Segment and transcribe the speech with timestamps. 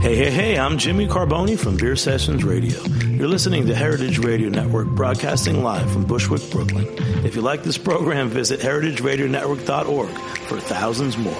[0.00, 2.82] Hey, hey, hey, I'm Jimmy Carbone from Beer Sessions Radio.
[3.06, 6.86] You're listening to Heritage Radio Network broadcasting live from Bushwick, Brooklyn.
[7.24, 10.08] If you like this program, visit heritageradionetwork.org
[10.48, 11.36] for thousands more.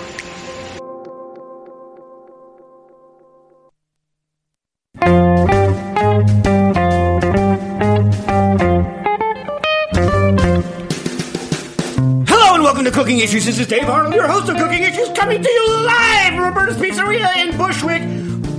[12.27, 13.45] Hello and welcome to Cooking Issues.
[13.45, 16.77] This is Dave Arnold, your host of Cooking Issues, coming to you live from Roberta's
[16.79, 18.03] Pizzeria in Bushwick,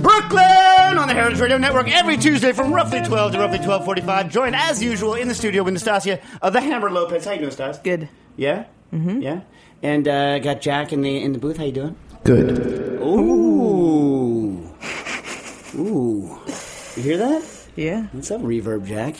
[0.02, 4.30] Brooklyn, on the Heritage Radio Network every Tuesday from roughly 12 to roughly 12:45.
[4.30, 7.24] Joined as usual in the studio with Nastasia of the Hammer Lopez.
[7.24, 7.78] How you doing, Stas?
[7.78, 8.08] Good.
[8.36, 8.64] Yeah.
[8.92, 9.22] Mm-hmm.
[9.22, 9.40] Yeah.
[9.82, 11.56] And uh, got Jack in the in the booth.
[11.56, 11.96] How you doing?
[12.24, 12.58] Good.
[13.00, 14.68] Ooh.
[15.76, 16.38] Ooh.
[16.96, 17.44] You hear that?
[17.76, 18.06] Yeah.
[18.12, 19.16] What's up, Reverb Jack?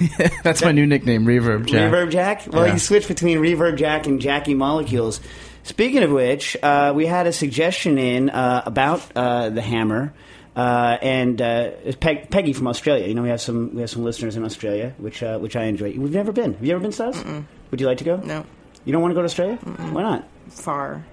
[0.44, 1.92] That's my new nickname, Reverb Jack.
[1.92, 2.46] Reverb Jack?
[2.46, 2.72] Well, Yeah.
[2.74, 5.20] you switch between Reverb Jack and Jackie Molecules.
[5.62, 10.12] Speaking of which, uh, we had a suggestion in uh, about uh, the hammer.
[10.56, 13.06] Uh, and uh, Peg- Peggy from Australia.
[13.06, 15.64] You know, we have some we have some listeners in Australia, which uh, which I
[15.64, 15.94] enjoy.
[15.96, 16.54] We've never been.
[16.54, 17.22] Have you ever been, Stas?
[17.70, 18.16] Would you like to go?
[18.16, 18.44] No.
[18.84, 19.56] You don't want to go to Australia?
[19.56, 20.26] Why not?
[20.48, 21.04] Far.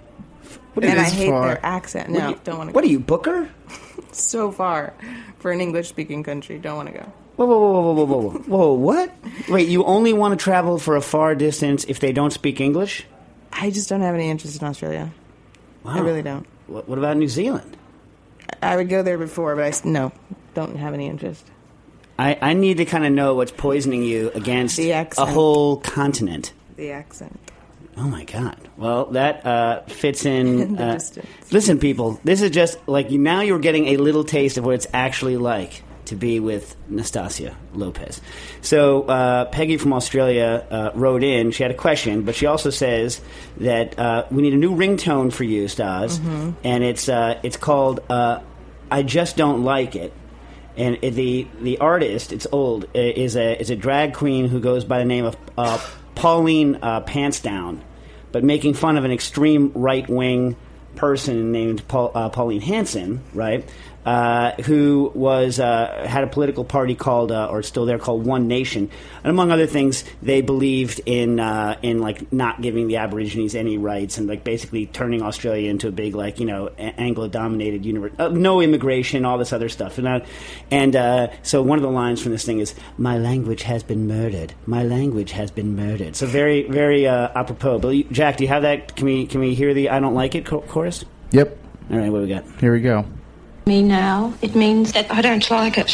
[0.73, 1.47] What and I hate far.
[1.49, 2.09] their accent.
[2.09, 2.87] No, you- don't want to What go.
[2.87, 3.49] are you, Booker?
[4.11, 4.93] So far
[5.37, 6.57] for an English speaking country.
[6.57, 7.11] Don't want to go.
[7.35, 8.73] Whoa, whoa, whoa, whoa, whoa, whoa, whoa, whoa!
[8.73, 9.15] What?
[9.49, 13.05] Wait, you only want to travel for a far distance if they don't speak English?
[13.59, 15.11] I just don't have any interest in Australia.
[15.83, 16.45] I really don't.
[16.67, 17.75] What, what about New Zealand?
[18.61, 20.11] I would go there before, but I no,
[20.53, 21.45] don't have any interest.
[22.19, 26.53] I, I need to kind of know what's poisoning you against The a whole continent.
[26.75, 27.39] The accent.
[27.95, 28.57] Oh my God!
[28.77, 30.77] Well, that uh, fits in.
[30.87, 30.99] Uh,
[31.51, 34.75] listen, people, this is just like you, now you're getting a little taste of what
[34.75, 38.19] it's actually like to be with Nastasia Lopez.
[38.61, 41.51] So uh, Peggy from Australia uh, wrote in.
[41.51, 43.21] She had a question, but she also says
[43.57, 46.51] that uh, we need a new ringtone for you, Stas, Mm-hmm.
[46.63, 48.39] and it's uh, it's called uh,
[48.91, 50.11] "I Just Don't Like It."
[50.75, 54.99] and the the artist it's old is a is a drag queen who goes by
[54.99, 55.79] the name of uh,
[56.13, 57.79] Pauline uh, Pantsdown,
[58.31, 60.55] but making fun of an extreme right wing
[60.95, 63.67] person named Paul, uh, Pauline Hanson, right?
[64.07, 68.47] Uh, who was uh, had a political party called, uh, or still there called One
[68.47, 68.89] Nation,
[69.21, 73.77] and among other things, they believed in uh, in like not giving the Aborigines any
[73.77, 78.13] rights and like basically turning Australia into a big like you know Anglo dominated universe,
[78.17, 80.19] uh, no immigration, all this other stuff, and uh,
[80.71, 84.07] and uh, so one of the lines from this thing is, "My language has been
[84.07, 84.53] murdered.
[84.65, 87.79] My language has been murdered." So very very uh, apropos.
[87.79, 88.95] But Jack, do you have that?
[88.95, 91.03] Can we can we hear the "I don't like it" chorus?
[91.31, 91.57] Yep.
[91.91, 92.45] All right, what do we got?
[92.61, 93.05] Here we go.
[93.67, 95.91] Me now, it means that I don't like it.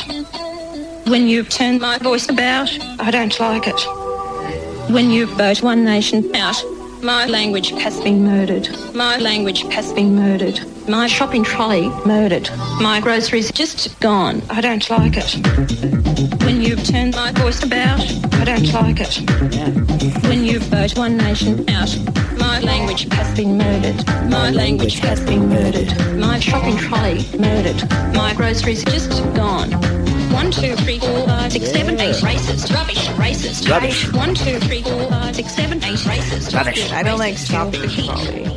[1.08, 2.70] When you turn my voice about,
[3.00, 3.80] I don't like it.
[4.92, 6.64] When you vote One Nation out,
[7.04, 8.70] my language has been murdered.
[8.96, 10.62] My language has been murdered.
[10.88, 12.50] My shopping trolley murdered.
[12.80, 14.42] My groceries just gone.
[14.50, 16.44] I don't like it.
[16.46, 18.00] When you turn my voice about,
[18.36, 20.24] I don't like it.
[20.24, 21.94] When you vote One Nation out,
[22.38, 24.06] my language has been murdered.
[24.30, 25.92] My language has been murdered.
[26.18, 27.84] My shopping trolley murdered.
[28.14, 29.72] My groceries just gone.
[30.32, 32.16] One, two, three, four, five, six, seven, eight.
[32.16, 32.74] Racist.
[32.74, 33.03] Rubbish.
[33.16, 33.70] Racist.
[33.70, 34.12] Rubbish.
[34.14, 35.98] One, two, three, four, five, six, seven, eight.
[36.00, 36.56] Racist.
[36.56, 36.92] Rubbish.
[36.92, 38.50] I don't like shopping trolley.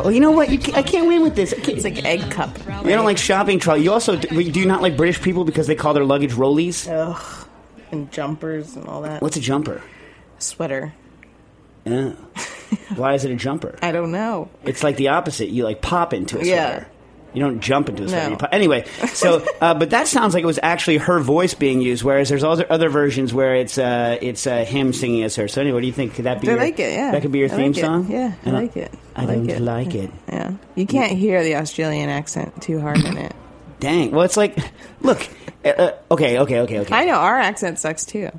[0.00, 0.50] Well, you know what?
[0.50, 1.52] You ca- I can't win with this.
[1.52, 2.56] It's like egg cup.
[2.84, 3.82] You don't like shopping trolley.
[3.82, 6.88] You also do you not like British people because they call their luggage rollies?
[6.90, 7.46] Ugh.
[7.92, 9.20] And jumpers and all that.
[9.22, 9.82] What's a jumper?
[10.38, 10.92] Sweater.
[11.84, 12.10] Yeah.
[12.94, 13.78] Why is it a jumper?
[13.82, 14.48] I don't know.
[14.64, 15.48] It's like the opposite.
[15.50, 16.50] You like pop into a sweater.
[16.54, 16.84] Yeah.
[17.32, 17.38] Sweater.
[17.38, 18.30] You don't jump into a sweater.
[18.30, 18.36] No.
[18.40, 18.48] You.
[18.52, 22.28] Anyway, so uh, but that sounds like it was actually her voice being used, whereas
[22.28, 25.48] there's other other versions where it's uh, it's uh, him singing as her.
[25.48, 26.14] So anyway, what do you think?
[26.14, 26.48] Could that be?
[26.48, 26.92] I your, like it.
[26.92, 28.10] Yeah, that could be your I theme like song.
[28.10, 28.92] Yeah, I And like it.
[29.16, 29.60] I, like don't it.
[29.60, 30.10] like it.
[30.28, 33.32] Yeah, you can't hear the Australian accent too hard in it.
[33.80, 34.10] Dang.
[34.10, 34.58] Well, it's like,
[35.00, 35.26] look.
[35.64, 38.30] Uh, uh, okay, okay, okay, okay, I know our accent sucks too.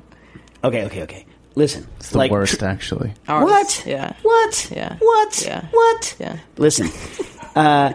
[0.64, 1.26] okay, okay, okay.
[1.54, 3.12] Listen, It's the like, worst, tr- actually.
[3.28, 3.84] Ours, What?
[3.86, 4.14] Yeah.
[4.22, 4.70] What?
[4.74, 4.96] Yeah.
[4.98, 5.42] What?
[5.44, 5.66] Yeah.
[5.70, 6.16] What?
[6.18, 6.38] Yeah.
[6.56, 6.88] Listen,
[7.54, 7.92] uh,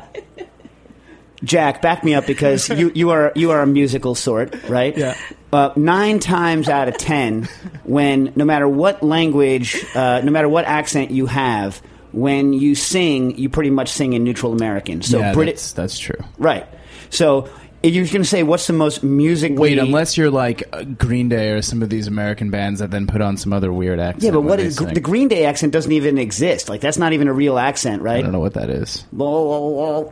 [1.44, 4.98] Jack, back me up because you, you are you are a musical sort, right?
[4.98, 5.16] Yeah.
[5.54, 7.48] Uh, nine times out of ten,
[7.84, 11.82] when no matter what language, uh, no matter what accent you have,
[12.12, 15.02] when you sing, you pretty much sing in neutral American.
[15.02, 16.20] So yeah, British, that's, that's true.
[16.38, 16.68] right?
[17.10, 17.50] So
[17.88, 19.54] you're going to say what's the most music?
[19.56, 23.08] Wait, unless you're like uh, Green Day or some of these American bands that then
[23.08, 24.24] put on some other weird accent.
[24.24, 24.94] yeah, but when what they is sing.
[24.94, 26.70] the Green Day accent doesn't even exist.
[26.70, 28.18] Like that's not even a real accent, right?
[28.18, 29.06] I don't know what that is.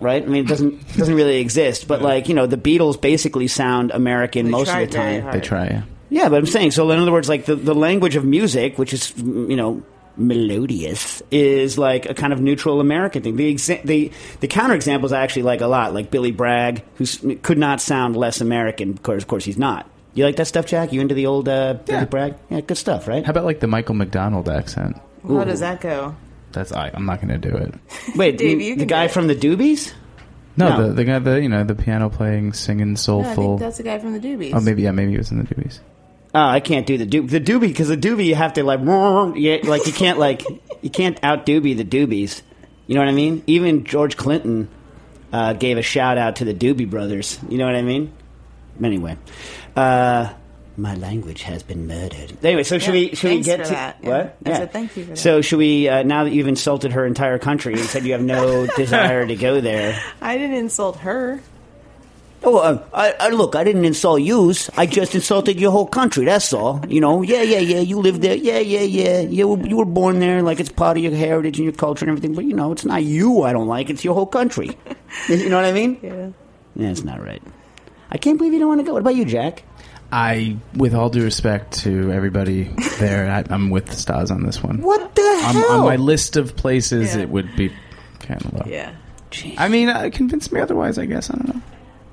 [0.02, 0.24] right?
[0.24, 1.88] I mean, it doesn't doesn't really exist.
[1.88, 5.32] But like you know, the Beatles basically sound American They most of the time.
[5.32, 5.84] They try, yeah.
[6.10, 6.90] Yeah, but I'm saying so.
[6.92, 9.84] In other words, like the the language of music, which is you know
[10.18, 13.36] melodious, is like a kind of neutral American thing.
[13.36, 17.58] The exa- the the counterexamples I actually like a lot, like Billy Bragg, who could
[17.58, 18.92] not sound less American.
[18.92, 19.90] Of course, of course, he's not.
[20.14, 20.94] You like that stuff, Jack?
[20.94, 22.06] You into the old uh, Billy Yeah.
[22.06, 22.36] Bragg?
[22.50, 23.26] Yeah, good stuff, right?
[23.26, 24.98] How about like the Michael McDonald accent?
[25.28, 26.16] How does that go?
[26.54, 27.74] That's I, I'm not going to do it.
[28.16, 29.92] Wait, Dave, you- you the guy from the Doobies?
[30.56, 30.88] No, No.
[30.88, 33.44] The, the guy, the you know, the piano playing, singing, No, I soulful.
[33.58, 34.54] think that's the guy from the Doobies.
[34.54, 35.80] oh, maybe yeah, maybe he was in the Doobies.
[36.36, 37.30] Oh, I can't do the doobie.
[37.30, 38.82] The doobie because the doobie you have to like,
[39.38, 40.44] yeah, like you can't like
[40.82, 42.42] you can't out doobie the doobies.
[42.88, 43.42] You know what I mean?
[43.48, 44.68] Even George Clinton
[45.32, 47.40] uh, gave a shout out to the Doobie Brothers.
[47.50, 48.14] You know what I mean?
[48.84, 49.18] Anyway,
[49.76, 50.34] uh,
[50.78, 52.38] my language has been murdered.
[52.44, 53.98] Anyway, so should Yeah, we should we get to that.
[54.04, 54.10] Yeah.
[54.10, 54.38] what?
[54.46, 55.18] I said thank you for that.
[55.18, 58.22] So should we uh, now that you've insulted her entire country and said you have
[58.22, 60.00] no desire to go there?
[60.22, 61.42] I didn't insult her.
[62.46, 64.70] Oh, uh, I, I, look, I didn't insult yous.
[64.78, 66.26] I just insulted your whole country.
[66.26, 66.80] That's all.
[66.88, 67.80] You know, yeah, yeah, yeah.
[67.80, 68.36] You live there.
[68.36, 69.22] Yeah, yeah, yeah.
[69.22, 72.06] You were, you were born there, like it's part of your heritage and your culture
[72.06, 72.36] and everything.
[72.36, 73.90] But you know, it's not you I don't like.
[73.90, 74.78] It's your whole country.
[75.28, 75.98] you know what I mean?
[76.04, 76.30] Yeah.
[76.76, 77.42] Yeah, it's not right.
[78.12, 78.94] I can't believe you don't want to go.
[78.94, 79.64] What about you, Jack?
[80.12, 82.70] I, with all due respect to everybody
[83.00, 84.82] there, I, I'm with the stars on this one.
[84.82, 85.72] What the On, hell?
[85.80, 87.24] on my list of places, Yeah.
[87.24, 87.74] it would be
[88.20, 88.64] kind of low.
[88.68, 88.94] Yeah.
[89.58, 90.98] I mean, uh, convince me otherwise.
[91.00, 91.62] I guess I don't know.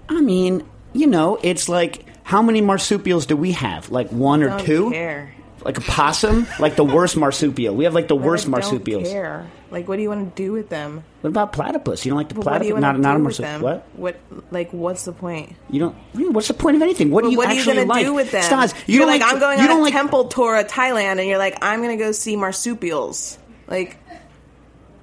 [0.08, 3.90] I mean, you know, it's like how many marsupials do we have?
[3.90, 4.90] Like one or Don't two?
[4.90, 5.34] care.
[5.64, 6.46] Like a possum?
[6.58, 7.74] like the worst marsupial.
[7.76, 9.04] We have like the But worst I marsupials.
[9.04, 9.46] Don't care.
[9.70, 11.02] Like, what do you want to do with them?
[11.22, 12.04] What about platypus?
[12.04, 13.00] You don't like the But what do you platypus?
[13.00, 13.60] Not, not a marsupial.
[13.60, 13.86] What?
[13.94, 14.20] What?
[14.50, 15.54] Like, what's the point?
[15.70, 16.32] You don't.
[16.34, 17.10] What's the point of anything?
[17.10, 18.04] What do you what are you actually gonna like?
[18.04, 18.42] do with them?
[18.42, 20.66] Stas, you you're don't like, I'm going you on don't a like, temple tour of
[20.66, 23.38] Thailand, and you're like, I'm going to go see marsupials.
[23.68, 23.96] Like,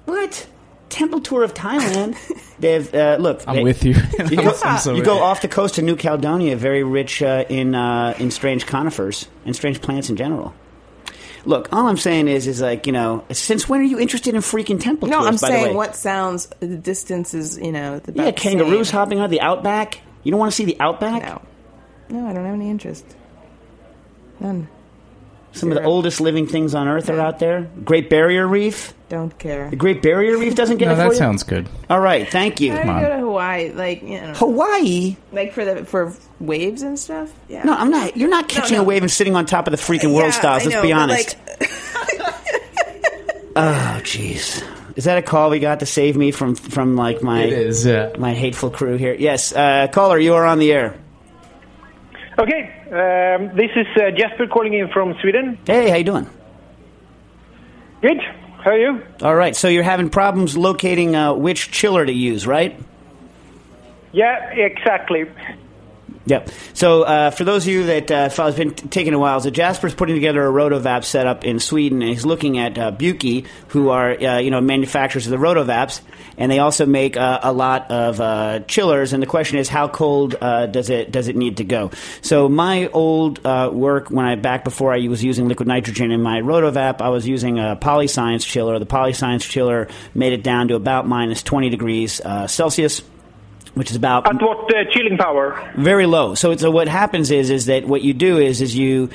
[0.04, 0.46] What?
[0.90, 2.16] Temple tour of Thailand.
[2.58, 3.42] They've uh, look.
[3.46, 3.94] I'm they- with you.
[4.30, 7.44] You go, I'm so you go off the coast to New Caledonia, very rich uh,
[7.48, 10.52] in uh, in strange conifers and strange plants in general.
[11.46, 14.42] Look, all I'm saying is, is like you know, since when are you interested in
[14.42, 15.26] freaking temple no, tours?
[15.26, 15.74] I'm by the saying way?
[15.74, 18.98] what sounds the distance is, you know, the Yeah, kangaroos same.
[18.98, 20.00] hopping out the outback.
[20.22, 21.22] You don't want to see the outback?
[21.22, 21.40] No,
[22.10, 23.06] no, I don't have any interest.
[24.38, 24.68] None.
[25.52, 27.68] Some of the oldest living things on Earth are out there.
[27.84, 28.94] Great Barrier Reef.
[29.08, 29.68] Don't care.
[29.68, 31.14] The Great Barrier Reef doesn't get No, it for that you?
[31.16, 31.68] sounds good.
[31.90, 32.72] All right, thank you.
[32.72, 33.02] I on.
[33.02, 35.16] go to Hawaii, like you know, Hawaii?
[35.32, 37.32] like for the for waves and stuff.
[37.48, 37.64] Yeah.
[37.64, 38.16] No, I'm not.
[38.16, 38.82] You're not catching no.
[38.82, 40.64] a wave and sitting on top of the freaking world Yeah, stars.
[40.64, 41.36] Let's know, be but, honest.
[43.56, 44.62] oh, jeez.
[44.96, 47.84] Is that a call we got to save me from from like my It is.
[47.86, 48.12] Yeah.
[48.18, 49.14] my hateful crew here?
[49.14, 50.96] Yes, uh, caller, you are on the air.
[52.38, 55.58] Okay, um, this is uh, Jesper calling in from Sweden.
[55.66, 56.28] Hey, how you doing?
[58.02, 58.20] Good.
[58.64, 59.02] How are you?
[59.22, 59.54] All right.
[59.56, 62.78] So you're having problems locating uh, which chiller to use, right?
[64.12, 65.24] Yeah, exactly.
[66.26, 66.50] Yep.
[66.74, 69.40] So uh, for those of you that uh, follow- it's been t- taking a while,
[69.40, 73.46] so Jasper's putting together a Rotovap setup in Sweden, and he's looking at uh, Buchi,
[73.68, 76.02] who are uh, you know manufacturers of the Rotovaps,
[76.36, 79.14] and they also make uh, a lot of uh, chillers.
[79.14, 81.90] And the question is, how cold uh, does it does it need to go?
[82.20, 86.42] So my old work when I back before I was using liquid nitrogen in my
[86.42, 88.78] Rotovap, I was using a Polyscience chiller.
[88.78, 93.00] The Polyscience chiller made it down to about minus twenty degrees Celsius.
[93.74, 95.72] Which is about At what uh, chilling power?
[95.76, 96.34] very low.
[96.34, 99.10] So so what happens is is that what you do is is you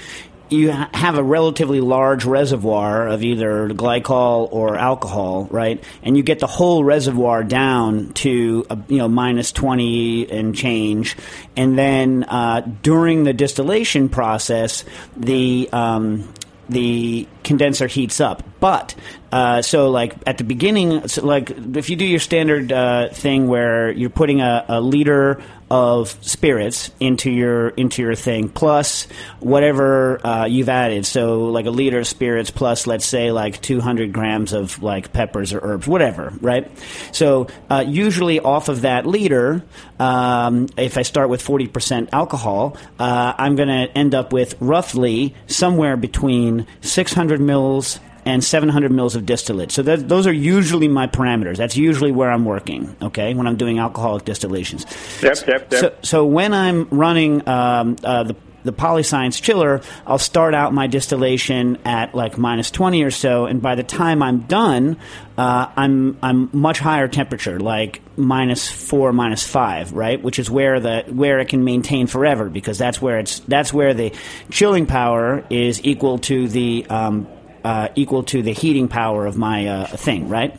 [0.50, 5.84] you have a relatively large reservoir of either glycol or alcohol, right?
[6.04, 11.18] And you get the whole reservoir down to uh, you know minus twenty and change,
[11.58, 14.86] and then uh, during the distillation process,
[15.18, 16.32] the um,
[16.70, 18.44] the condenser heats up.
[18.60, 18.96] But
[19.36, 23.50] uh, so like at the beginning, so like if you do your standard uh, thing
[23.50, 29.10] where you're putting a, a liter of spirits into your into your thing plus
[29.42, 31.06] whatever uh, you've added.
[31.06, 35.52] So like a liter of spirits plus let's say like 200 grams of like peppers
[35.52, 36.72] or herbs, whatever, right?
[37.12, 39.66] So uh, usually off of that liter,
[40.00, 45.36] um, if I start with 40% alcohol, uh, I'm going to end up with roughly
[45.48, 49.72] somewhere between 600 mils and 700 mils of distillate.
[49.72, 51.58] So that, those are usually my parameters.
[51.58, 54.86] That's usually where I'm working, okay, when I'm doing alcoholic distillations.
[55.22, 55.74] Yep, yep, yep.
[55.74, 60.88] So, so when I'm running um, uh, the the Polyscience chiller, I'll start out my
[60.88, 64.98] distillation at like minus 20 or so, and by the time I'm done,
[65.38, 70.22] uh, I'm I'm much higher temperature, like minus four, minus five, right?
[70.22, 73.94] Which is where the where it can maintain forever, because that's where it's that's where
[73.94, 74.12] the
[74.50, 77.28] chilling power is equal to the um,
[77.66, 80.56] uh, equal to the heating power of my uh, thing, right?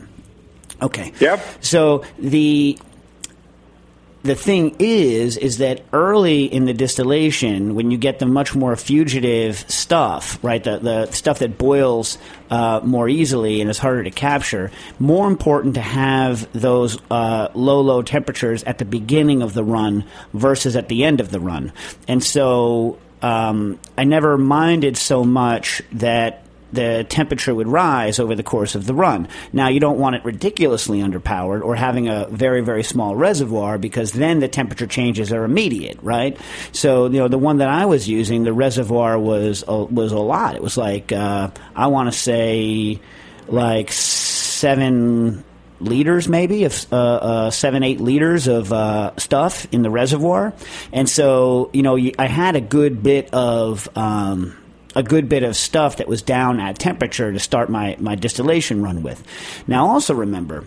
[0.81, 1.13] Okay.
[1.21, 1.39] Yep.
[1.61, 2.77] So the
[4.23, 8.75] the thing is, is that early in the distillation, when you get the much more
[8.75, 12.17] fugitive stuff, right, the, the stuff that boils
[12.49, 17.79] uh, more easily and is harder to capture, more important to have those uh, low,
[17.79, 21.71] low temperatures at the beginning of the run versus at the end of the run.
[22.09, 28.43] And so um, I never minded so much that the temperature would rise over the
[28.43, 29.27] course of the run.
[29.53, 34.11] Now, you don't want it ridiculously underpowered or having a very, very small reservoir because
[34.11, 36.37] then the temperature changes are immediate, right?
[36.71, 40.19] So, you know, the one that I was using, the reservoir was a, was a
[40.19, 40.55] lot.
[40.55, 42.99] It was like, uh, I want to say,
[43.47, 45.43] like seven
[45.79, 50.51] liters maybe of uh, uh, seven eight liters of uh, stuff in the reservoir
[50.91, 54.57] and so you know i had a good bit of um,
[54.97, 58.81] a good bit of stuff that was down at temperature to start my, my distillation
[58.81, 59.23] run with.
[59.67, 60.63] Now, also remember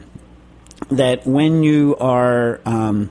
[0.89, 3.11] that when you are um,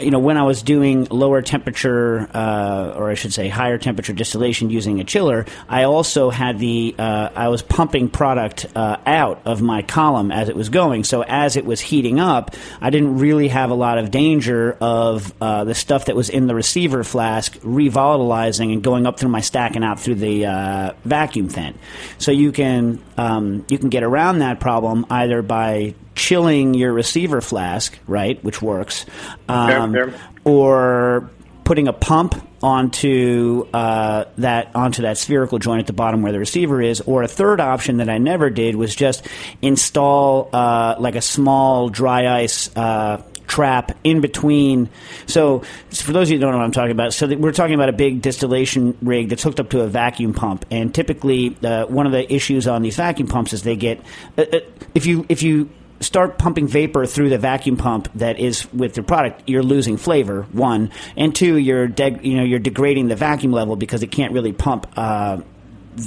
[0.00, 4.12] you know, when I was doing lower temperature, uh, or I should say higher temperature
[4.12, 9.42] distillation using a chiller, I also had the, uh, I was pumping product uh, out
[9.44, 11.04] of my column as it was going.
[11.04, 15.32] So as it was heating up, I didn't really have a lot of danger of
[15.40, 19.40] uh, the stuff that was in the receiver flask revolatilizing and going up through my
[19.40, 21.76] stack and out through the uh, vacuum vent.
[22.18, 27.40] So you can, um, you can get around that problem either by chilling your receiver
[27.40, 29.06] flask, right, which works,
[29.48, 30.20] um, Yep, yep.
[30.44, 31.30] or
[31.64, 36.38] putting a pump onto uh, that onto that spherical joint at the bottom where the
[36.38, 39.26] receiver is, or a third option that I never did was just
[39.62, 42.74] install uh, like a small dry ice.
[42.76, 44.88] Uh, trap in between
[45.26, 45.60] so
[45.90, 47.88] for those of you who don't know what i'm talking about so we're talking about
[47.88, 52.06] a big distillation rig that's hooked up to a vacuum pump and typically uh, one
[52.06, 54.00] of the issues on these vacuum pumps is they get
[54.38, 54.60] uh, uh,
[54.94, 55.68] if you if you
[56.00, 60.42] start pumping vapor through the vacuum pump that is with your product, you're losing flavor.
[60.52, 64.32] One and two, you're deg- you know you're degrading the vacuum level because it can't
[64.32, 64.86] really pump.
[64.96, 65.40] Uh,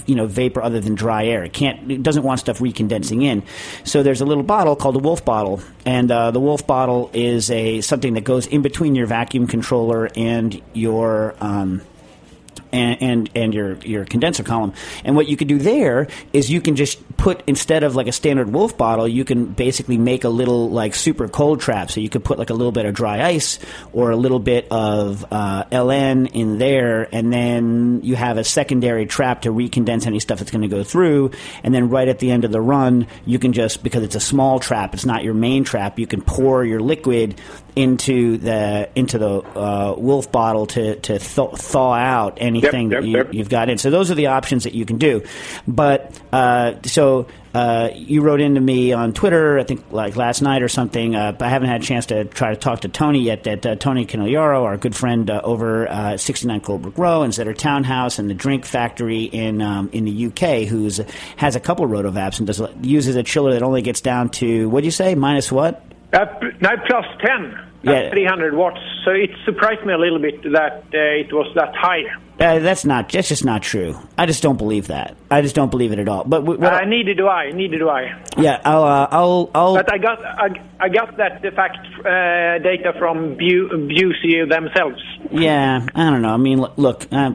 [0.05, 1.43] you know vapor other than dry air.
[1.43, 1.91] It can't.
[1.91, 3.43] It doesn't want stuff recondensing in.
[3.83, 7.49] So there's a little bottle called a Woulff bottle, and uh, the Woulff bottle is
[7.51, 11.35] a something that goes in between your vacuum controller and your.
[11.39, 11.81] Um,
[12.71, 14.73] and, and and your your condenser column.
[15.03, 18.11] And what you could do there is you can just put instead of like a
[18.11, 21.91] standard Woulff bottle, you can basically make a little like super cold trap.
[21.91, 23.59] So you could put like a little bit of dry ice
[23.93, 29.05] or a little bit of uh, LN in there, and then you have a secondary
[29.05, 31.31] trap to recondense any stuff that's going to go through.
[31.63, 34.19] And then right at the end of the run, you can just because it's a
[34.19, 35.99] small trap, it's not your main trap.
[35.99, 37.39] You can pour your liquid
[37.75, 43.07] into the into the uh, Woulff bottle to to thaw, thaw out anything yep, that
[43.07, 43.33] you, yep.
[43.33, 43.77] you've got in.
[43.77, 45.23] So those are the options that you can do.
[45.67, 50.61] But uh, so uh, you wrote into me on Twitter, I think like last night
[50.61, 51.15] or something.
[51.15, 53.43] Uh, I haven't had a chance to try to talk to Tony yet.
[53.43, 57.57] That uh, Tony Conigliaro, our good friend uh, over uh, 69 Colebrook Row and Zetter
[57.57, 60.99] Townhouse and the Drink Factory in um, in the UK, who's
[61.37, 64.81] has a couple rotovaps and does uses a chiller that only gets down to what
[64.81, 65.83] do you say minus what?
[66.13, 68.09] Uh, p- no, plus 10 Yeah.
[68.09, 68.79] 300 watts.
[69.05, 72.03] So it surprised me a little bit that uh, it was that high.
[72.39, 73.09] Uh, that's not.
[73.09, 73.97] That's just not true.
[74.17, 75.15] I just don't believe that.
[75.29, 76.23] I just don't believe it at all.
[76.23, 77.51] But w- Uh, neither do I.
[77.51, 78.15] Neither do I.
[78.37, 79.75] yeah, I'll, uh, I'll, I'll.
[79.75, 80.47] But I got I,
[80.79, 85.01] I got that the fact uh, data from Bu- Buchi themselves.
[85.31, 86.33] Yeah, I don't know.
[86.33, 87.33] I mean, look, uh,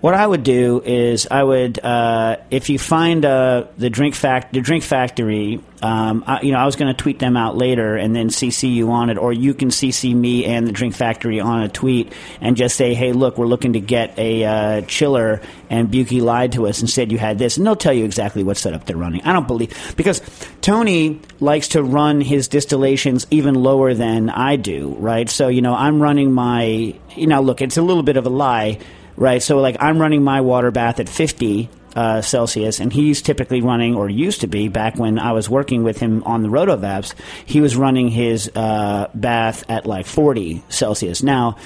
[0.00, 4.52] What I would do is I would, uh, if you find uh, the drink fact,
[4.52, 7.96] the drink factory, um, I, you know, I was going to tweet them out later
[7.96, 11.40] and then CC you on it, or you can CC me and the drink factory
[11.40, 12.12] on a tweet
[12.42, 16.52] and just say, hey, look, we're looking to get a uh, chiller, and Buchi lied
[16.52, 18.96] to us and said you had this, and they'll tell you exactly what setup they're
[18.98, 19.22] running.
[19.22, 20.20] I don't believe because
[20.60, 25.28] Tony likes to run his distillations even lower than I do, right?
[25.28, 28.30] So you know, I'm running my, you know, look, it's a little bit of a
[28.30, 28.78] lie
[29.16, 29.42] right?
[29.42, 33.94] So like I'm running my water bath at 50 uh, Celsius, and he's typically running,
[33.94, 37.14] or used to be back when I was working with him on the Rotovaps,
[37.46, 41.22] he was running his uh, bath at like 40 Celsius.
[41.22, 41.56] Now,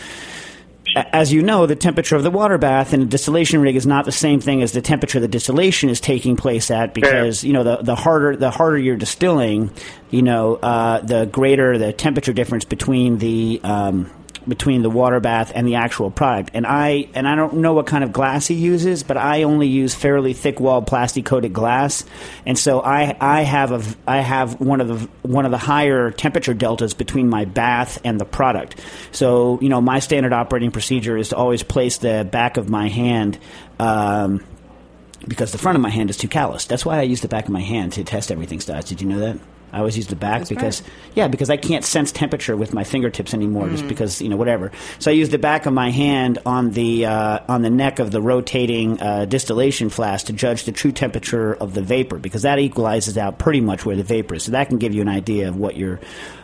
[0.94, 4.04] as you know, the temperature of the water bath in a distillation rig is not
[4.04, 7.62] the same thing as the temperature the distillation is taking place at because you know
[7.62, 9.70] the, the harder the harder you're distilling,
[10.10, 14.10] you know uh, the greater the temperature difference between the um,
[14.46, 16.50] between the water bath and the actual product.
[16.54, 19.66] And I and I don't know what kind of glass he uses, but I only
[19.66, 22.04] use fairly thick walled plastic coated glass,
[22.46, 26.10] and so I I have a I have one of the one of the higher
[26.10, 28.80] temperature deltas between my bath and the product.
[29.12, 32.88] So you know my standard operating procedure is to always place the back of my
[32.88, 33.38] hand.
[33.78, 34.44] Um,
[35.28, 36.64] because the front of my hand is too callous.
[36.64, 38.58] That's why I use the back of my hand to test everything.
[38.58, 39.38] Stas, did you know that?
[39.72, 40.82] I always use the back because
[41.14, 44.72] yeah, because I can't sense temperature with my fingertips anymore, just because you know whatever.
[44.98, 48.10] So I use the back of my hand on the uh, on the neck of
[48.10, 52.58] the rotating uh, distillation flask to judge the true temperature of the vapor, because that
[52.58, 54.44] equalizes out pretty much where the vapor is.
[54.44, 56.00] So that can give you an idea of what you're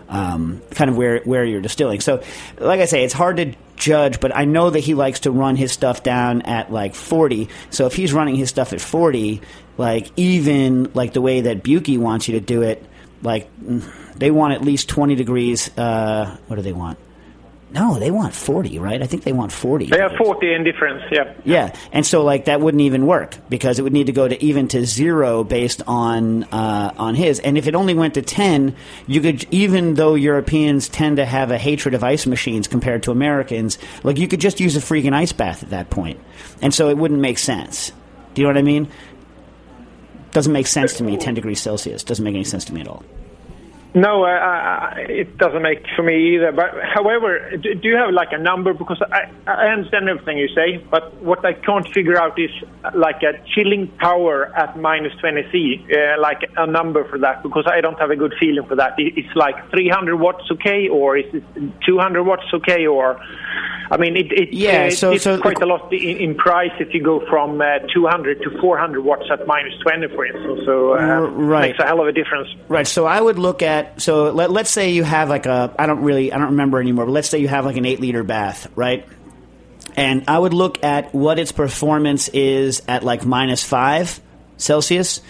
[0.08, 2.00] um, kind of where where you're distilling.
[2.00, 2.22] So,
[2.58, 5.56] like I say, it's hard to judge, but I know that he likes to run
[5.56, 7.48] his stuff down at like 40.
[7.70, 9.40] So if he's running his stuff at 40,
[9.78, 12.84] like even like the way that Buchi wants you to do it,
[13.22, 13.48] like
[14.16, 15.76] they want at least 20 degrees.
[15.76, 16.98] Uh, what do they want?
[17.72, 19.02] No, they want 40, right?
[19.02, 19.86] I think they want 40.
[19.86, 21.34] They have 40 in difference, yeah.
[21.44, 24.42] Yeah, and so like that wouldn't even work because it would need to go to
[24.42, 27.40] even to zero based on uh, on his.
[27.40, 28.76] And if it only went to ten,
[29.08, 33.10] you could even though Europeans tend to have a hatred of ice machines compared to
[33.10, 36.20] Americans, like you could just use a freaking ice bath at that point,
[36.62, 37.90] and so it wouldn't make sense.
[38.34, 38.88] Do you know what I mean?
[40.36, 41.16] Doesn't make sense to me.
[41.16, 43.02] Ten degrees Celsius doesn't make any sense to me at all.
[43.96, 46.52] No, uh, uh, it doesn't make for me either.
[46.52, 48.74] But however, do, do you have like a number?
[48.74, 52.50] Because I, I understand everything you say, but what I can't figure out is
[52.94, 57.64] like a chilling power at minus 20 C, uh, like a number for that, because
[57.66, 58.96] I don't have a good feeling for that.
[58.98, 61.42] It's like 300 watts okay, or is it
[61.86, 63.18] 200 watts okay, or
[63.90, 66.72] I mean, it, it Yeah, uh, so- it's so- quite a lot in, in price
[66.80, 70.60] if you go from uh, 200 to 400 watts at minus 20, for instance.
[70.64, 71.70] So uh, right.
[71.70, 72.48] makes a hell of a difference.
[72.68, 72.86] Right.
[72.86, 76.02] So I would look at so let, let's say you have like a I don't
[76.02, 78.70] really I don't remember anymore, but let's say you have like an eight liter bath,
[78.76, 79.06] right?
[79.96, 84.20] And I would look at what its performance is at like minus five
[84.58, 85.20] Celsius,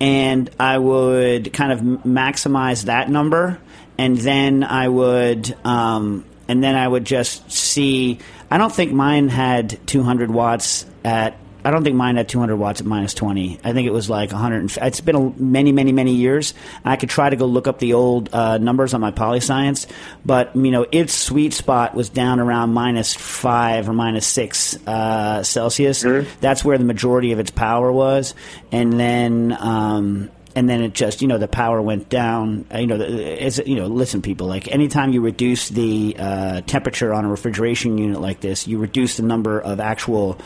[0.00, 3.58] and I would kind of maximize that number,
[3.98, 8.18] and then I would um, and then I would just see.
[8.50, 11.36] I don't think mine had 200 watts at.
[11.64, 13.60] I don't think mine had 200 watts at minus 20.
[13.62, 14.76] I think it was like 100.
[14.82, 16.54] It's been a, many, many, many years.
[16.84, 19.86] I could try to go look up the old uh, numbers on my polyscience,
[20.24, 25.42] but you know its sweet spot was down around minus five or minus six uh,
[25.42, 26.02] Celsius.
[26.40, 28.34] That's where the majority of its power was,
[28.70, 29.56] and then.
[29.58, 33.58] Um, and then it just you know the power went down Uh, you know it's
[33.58, 38.20] you know listen people like anytime you reduce the uh, temperature on a refrigeration unit
[38.20, 40.38] like this you reduce the number of actual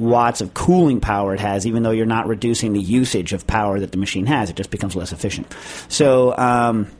[0.00, 3.78] watts of cooling power it has even though you're not reducing the usage of power
[3.78, 4.50] that the machine has.
[4.50, 5.54] It just becomes less efficient.
[5.88, 6.90] So um,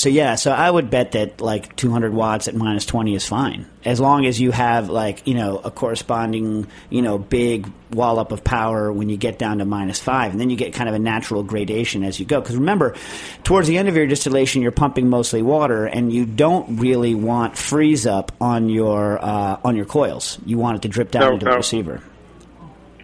[0.00, 3.66] so yeah, so I would bet that like 200 watts at minus 20 is fine,
[3.84, 8.42] as long as you have like you know a corresponding you know big wallop of
[8.42, 10.98] power when you get down to minus five, and then you get kind of a
[10.98, 12.40] natural gradation as you go.
[12.40, 12.96] Because remember,
[13.44, 17.58] towards the end of your distillation, you're pumping mostly water, and you don't really want
[17.58, 20.38] freeze up on your uh, on your coils.
[20.46, 22.02] You want it to drip down No, into the receiver.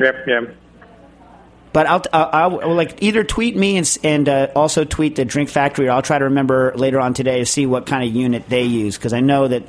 [0.01, 0.41] Yep, yeah.
[1.77, 5.51] But I'll, I'll, I'll like either tweet me and, and uh, also tweet the Drink
[5.51, 8.49] Factory, or I'll try to remember later on today to see what kind of unit
[8.49, 9.62] they use because I know that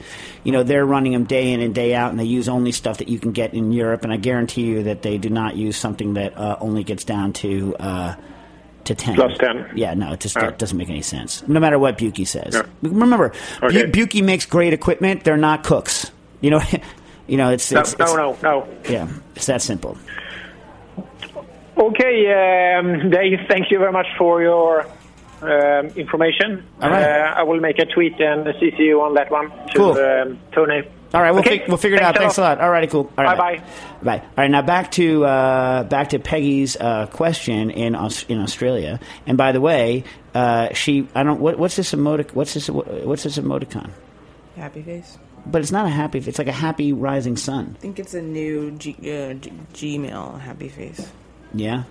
[0.46, 3.00] you know they're running them day in and day out, and they use only stuff
[3.00, 5.76] that you can get in Europe, and I guarantee you that they do not use
[5.76, 7.76] something that uh, only gets down to.
[7.78, 8.16] Uh,
[8.86, 9.16] to 10.
[9.16, 9.72] Plus 10.
[9.76, 11.46] Yeah, no, it just that doesn't make any sense.
[11.46, 12.54] No matter what Buchi says.
[12.54, 12.62] Yeah.
[12.84, 13.86] Remember, Okay.
[13.86, 15.26] Bu- Buchi makes great equipment.
[15.26, 16.10] They're not cooks.
[16.40, 16.62] You know,
[17.28, 18.68] you know, it's, No, it's, no, it's- no, no.
[18.90, 19.98] Yeah, it's that simple.
[21.78, 24.82] Okay, um, Dave, thank you very much for your
[25.42, 26.66] um, information.
[26.82, 27.04] All right.
[27.04, 29.92] Uh, I will make a tweet and CC you on that one to Cool.
[29.98, 30.82] um, Tony.
[31.14, 32.16] All right, we'll, Okay, fig- we'll figure it out.
[32.18, 32.58] thanks Thanks a a lot.
[32.58, 32.64] lot.
[32.66, 33.10] All righty, cool.
[33.18, 33.64] All right, Bye-bye.
[34.04, 34.20] Bye.
[34.26, 39.00] All right, now back to uh, back to Peggy's uh, question in Aus- in Australia.
[39.26, 43.24] And by the way, uh, she I don't what, what's this emotic what's this what's
[43.24, 43.90] this emoticon?
[44.58, 45.18] Happy face.
[45.46, 46.20] But it's not a happy.
[46.20, 47.76] Face, it's like a happy rising sun.
[47.78, 51.10] I think it's a new G- uh, G- Gmail happy face.
[51.54, 51.84] Yeah.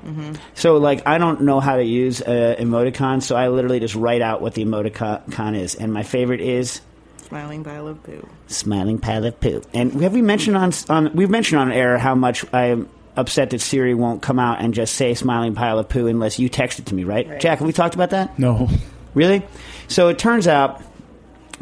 [0.55, 4.23] So like I don't know how to use uh, emoticon, so I literally just write
[4.23, 6.81] out what the emoticon is, and my favorite is
[7.29, 8.29] Smiling pile of poo.
[8.47, 9.61] smiling pile of poo.
[9.75, 13.61] And have we mentioned on on we've mentioned on air how much I'm upset that
[13.61, 16.87] Siri won't come out and just say smiling pile of poo unless you text it
[16.87, 17.27] to me, right?
[17.29, 17.41] Right.
[17.41, 18.39] Jack, have we talked about that?
[18.39, 18.69] No.
[19.15, 19.43] Really?
[19.89, 20.83] So it turns out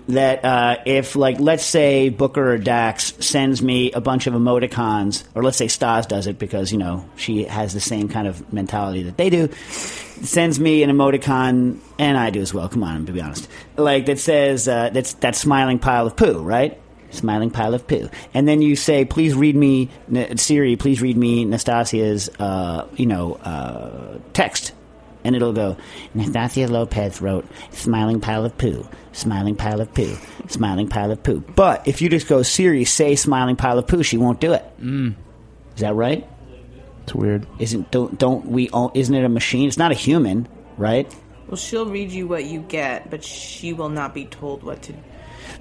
[0.08, 5.24] that uh, if, like, let's say Booker or Dax sends me a bunch of emoticons,
[5.34, 8.52] or let's say Stas does it because, you know, she has the same kind of
[8.52, 13.06] mentality that they do, sends me an emoticon, and I do as well, come on,
[13.06, 16.78] to be honest, like, that says, uh, that's that smiling pile of poo, right?
[17.10, 18.10] Smiling pile of poo.
[18.34, 19.88] And then you say, please read me,
[20.36, 24.72] Siri, please read me Nastasia's, uh, you know, uh, text
[25.24, 25.76] and it'll go,
[26.14, 30.16] Nastasia Lopez wrote, smiling pile of poo, smiling pile of poo,
[30.48, 31.40] smiling pile of poo.
[31.40, 34.64] But if you just go, Siri, say smiling pile of poo, she won't do it.
[34.80, 35.14] Mm.
[35.74, 36.28] Is that right?
[37.02, 37.46] It's weird.
[37.58, 38.70] Isn't don't don't we?
[38.70, 39.68] All, isn't it a machine?
[39.68, 41.12] It's not a human, right?
[41.46, 44.94] Well, she'll read you what you get, but she will not be told what to.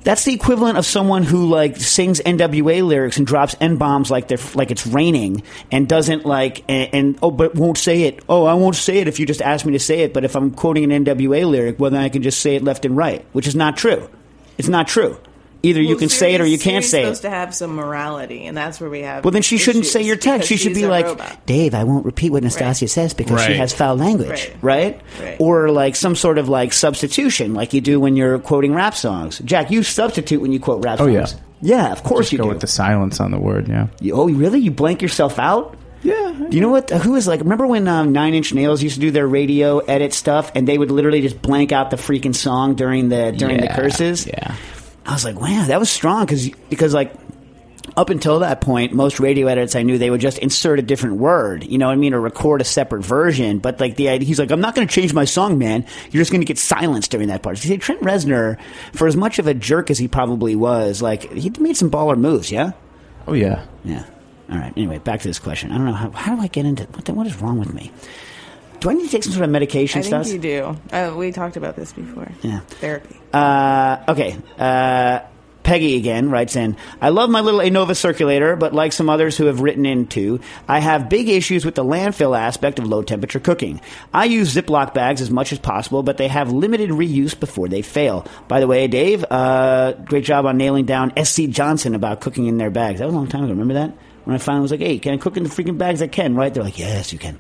[0.01, 4.27] That's the equivalent of someone who like sings NWA lyrics and drops n bombs like
[4.27, 8.23] they're like it's raining and doesn't like and, and oh but won't say it.
[8.27, 10.13] Oh, I won't say it if you just ask me to say it.
[10.13, 12.85] But if I'm quoting an NWA lyric, well then I can just say it left
[12.85, 14.09] and right, which is not true.
[14.57, 15.17] It's not true.
[15.65, 17.29] Either you Well, can say it or you can't Siri's say supposed it.
[17.29, 19.23] to have some morality, and that's where we have.
[19.23, 20.49] Well, then she shouldn't say your text.
[20.49, 21.45] She should be like, robot.
[21.45, 24.57] Dave, I won't repeat what Nastasia says because she has foul language, Right.
[24.61, 25.01] right?
[25.21, 25.37] Right.
[25.39, 29.39] Or like some sort of like substitution, like you do when you're quoting rap songs.
[29.45, 31.33] Jack, you substitute when you quote rap Oh, songs.
[31.33, 31.39] yeah.
[31.85, 32.49] Yeah, of course Just you go do.
[32.49, 33.69] with the silence on the word.
[33.69, 33.87] Yeah.
[34.01, 34.59] You- oh, really?
[34.59, 35.77] You blank yourself out?
[36.03, 36.33] Yeah.
[36.49, 36.89] Do you know what?
[36.89, 37.39] Who is like?
[37.39, 40.77] Remember when um, Nine Inch Nails used to do their radio edit stuff, and they
[40.77, 44.27] would literally just blank out the freaking song during the during the curses?
[44.27, 44.55] Yeah.
[45.05, 47.13] I was like, wow, that was strong because because like
[47.97, 51.17] up until that point, most radio edits I knew they would just insert a different
[51.17, 53.59] word, you know what I mean, or record a separate version.
[53.59, 55.85] But like the idea, he's like, I'm not going to change my song, man.
[56.09, 57.57] You're just going to get silenced during that part.
[57.57, 58.59] See, Trent Reznor,
[58.93, 62.17] for as much of a jerk as he probably was, like he made some baller
[62.17, 62.71] moves, yeah,
[63.27, 63.65] Oh yeah.
[63.83, 64.05] yeah.
[64.49, 64.73] All right.
[64.75, 65.71] Anyway, back to this question.
[65.71, 67.05] I don't know how, how do I get into what?
[67.05, 67.91] The, what is wrong with me?
[68.83, 69.99] Do I need to take some sort of medication?
[69.99, 70.33] I think Stas?
[70.33, 70.77] you do.
[70.91, 72.29] Uh, we talked about this before.
[72.41, 72.59] Yeah.
[72.59, 73.15] Therapy.
[73.31, 74.37] Uh, okay.
[74.59, 75.21] Uh,
[75.63, 79.45] Peggy again writes in, I love my little Anova circulator, but like some others who
[79.45, 83.39] have written in too, I have big issues with the landfill aspect of low temperature
[83.39, 83.79] cooking.
[84.13, 87.83] I use Ziploc bags as much as possible, but they have limited reuse before they
[87.83, 88.27] fail.
[88.49, 92.57] By the way, Dave, uh, great job on nailing down SC Johnson about cooking in
[92.57, 92.99] their bags.
[92.99, 93.51] That was a long time ago.
[93.53, 93.93] Remember that?
[94.25, 96.01] When I finally was like, hey, can I cook in the freaking bags?
[96.01, 96.53] I can, right?
[96.53, 97.39] They're like, yes, you can.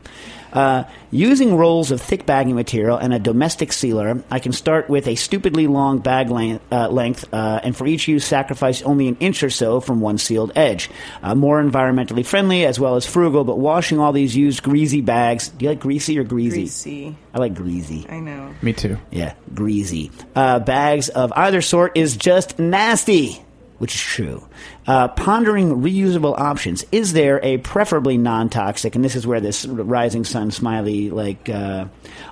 [0.53, 5.07] Uh, using rolls of thick bagging material and a domestic sealer, I can start with
[5.07, 9.17] a stupidly long bag length, uh, length uh, and for each use sacrifice only an
[9.19, 10.89] inch or so from one sealed edge.
[11.21, 15.49] Uh, more environmentally friendly as well as frugal, but washing all these used greasy bags.
[15.49, 16.61] Do you like greasy or greasy?
[16.61, 17.15] Greasy.
[17.33, 18.05] I like greasy.
[18.07, 18.53] I know.
[18.61, 18.97] Me too.
[19.11, 20.11] Yeah, greasy.
[20.35, 23.43] Uh, bags of either sort is just nasty,
[23.79, 24.47] which is true.
[24.85, 26.85] Uh, pondering reusable options.
[26.91, 28.95] Is there a preferably non-toxic?
[28.95, 31.85] And this is where this rising sun smiley, like, uh,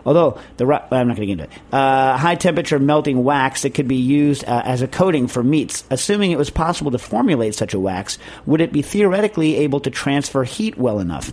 [0.06, 1.52] although the ri- I'm not going to get into it.
[1.72, 5.86] Uh, high temperature melting wax that could be used uh, as a coating for meats.
[5.90, 9.90] Assuming it was possible to formulate such a wax, would it be theoretically able to
[9.90, 11.32] transfer heat well enough?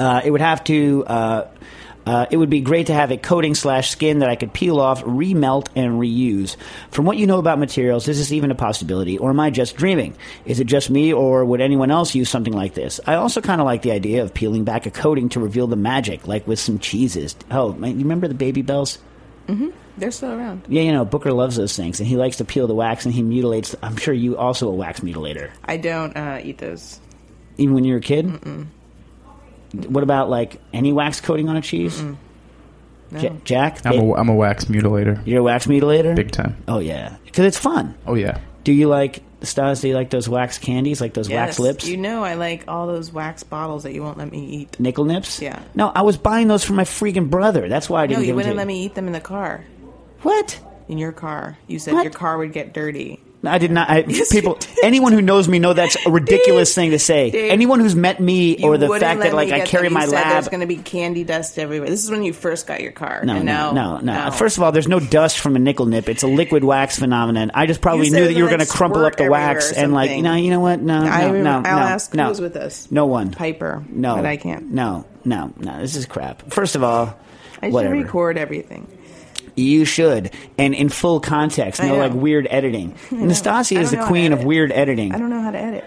[0.00, 1.04] Uh, it would have to.
[2.06, 4.78] Uh, it would be great to have a coating slash skin that I could peel
[4.78, 6.56] off, remelt, and reuse.
[6.90, 9.76] From what you know about materials, is this even a possibility, or am I just
[9.76, 10.14] dreaming?
[10.44, 13.00] Is it just me, or would anyone else use something like this?
[13.06, 15.76] I also kind of like the idea of peeling back a coating to reveal the
[15.76, 17.34] magic, like with some cheeses.
[17.50, 18.98] Oh, man, you remember the baby bells?
[19.48, 19.70] Mm-hmm.
[19.96, 20.64] They're still around.
[20.68, 23.14] Yeah, you know, Booker loves those things, and he likes to peel the wax, and
[23.14, 23.76] he mutilates.
[23.82, 26.98] I'm sure you also a wax mutilator, I don't uh, eat those.
[27.56, 28.26] even when you were a kid.
[28.26, 28.66] Mm-mm.
[29.88, 32.02] What about like any wax coating on a cheese?
[33.10, 33.20] No.
[33.20, 35.24] Ja- Jack, I'm a, I'm a wax mutilator.
[35.26, 36.16] you're a wax mutilator.
[36.16, 36.56] Big time.
[36.66, 37.94] Oh yeah, because it's fun.
[38.06, 38.38] Oh yeah.
[38.64, 39.82] Do you like Stas?
[39.82, 42.64] Do you like those wax candies, like those wax Yes, lips, You know I like
[42.66, 44.80] all those wax bottles that you won't let me eat.
[44.80, 45.40] nickel nips?
[45.42, 45.62] Yeah.
[45.74, 47.68] No, I was buying those for my freaking brother.
[47.68, 49.20] That's why I didn't you give them wouldn't to let me eat them in the
[49.20, 49.64] car.
[50.22, 50.58] What?
[50.88, 51.58] In your car.
[51.66, 52.04] You said What?
[52.04, 53.20] your car would get dirty.
[53.46, 53.90] I did not.
[53.90, 57.30] I, Yes, people, anyone who knows me know that's a ridiculous thing to say.
[57.30, 60.32] Dave, anyone who's met me or the fact that like I carry my lab.
[60.34, 61.88] There's going to be candy dust everywhere.
[61.88, 63.24] This is when you first got your car.
[63.24, 64.30] No, no, now, no, no.
[64.30, 66.08] First of all, there's no dust from a nickel nip.
[66.08, 67.50] It's a liquid wax phenomenon.
[67.54, 69.92] I just probably knew that you were would, going to crumple up the wax and
[69.92, 70.80] like, no, you know what?
[70.80, 72.28] No, no, I no, I'll no, ask no.
[72.28, 72.90] was with us.
[72.90, 73.32] No one.
[73.32, 73.84] Piper.
[73.88, 74.70] No, but I can't.
[74.70, 75.80] No, no, no.
[75.80, 76.50] This is crap.
[76.52, 77.18] First of all,
[77.62, 77.94] I should whatever.
[77.94, 78.86] record everything.
[79.56, 82.96] You should, and in full context, no like weird editing.
[83.10, 85.14] Nastasia is the queen of weird editing.
[85.14, 85.84] I don't know how to edit.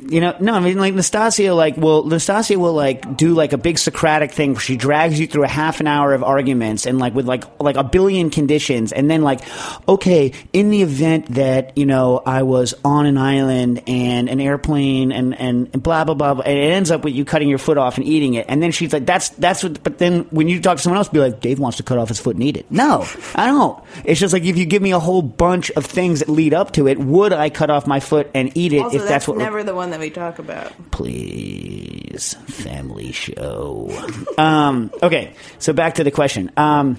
[0.00, 3.58] You know, no, I mean, like Nastasia, like, well, Nastasia will like do like a
[3.58, 6.98] big Socratic thing where she drags you through a half an hour of arguments and
[6.98, 9.40] like with like like a billion conditions, and then like,
[9.88, 15.12] okay, in the event that you know I was on an island and an airplane
[15.12, 17.76] and and blah blah blah, blah and it ends up with you cutting your foot
[17.76, 19.82] off and eating it, and then she's like, that's that's what.
[19.82, 22.08] But then when you talk to someone else, be like, Dave wants to cut off
[22.08, 22.70] his foot and eat it.
[22.70, 23.82] No, I don't.
[24.04, 26.72] It's just like if you give me a whole bunch of things that lead up
[26.72, 29.28] to it, would I cut off my foot and eat it Also, if that's, that's,
[29.28, 29.38] what?
[29.38, 30.72] never the one that we talk about.
[30.90, 33.90] please family show
[34.38, 36.98] um, okay so back to the question um,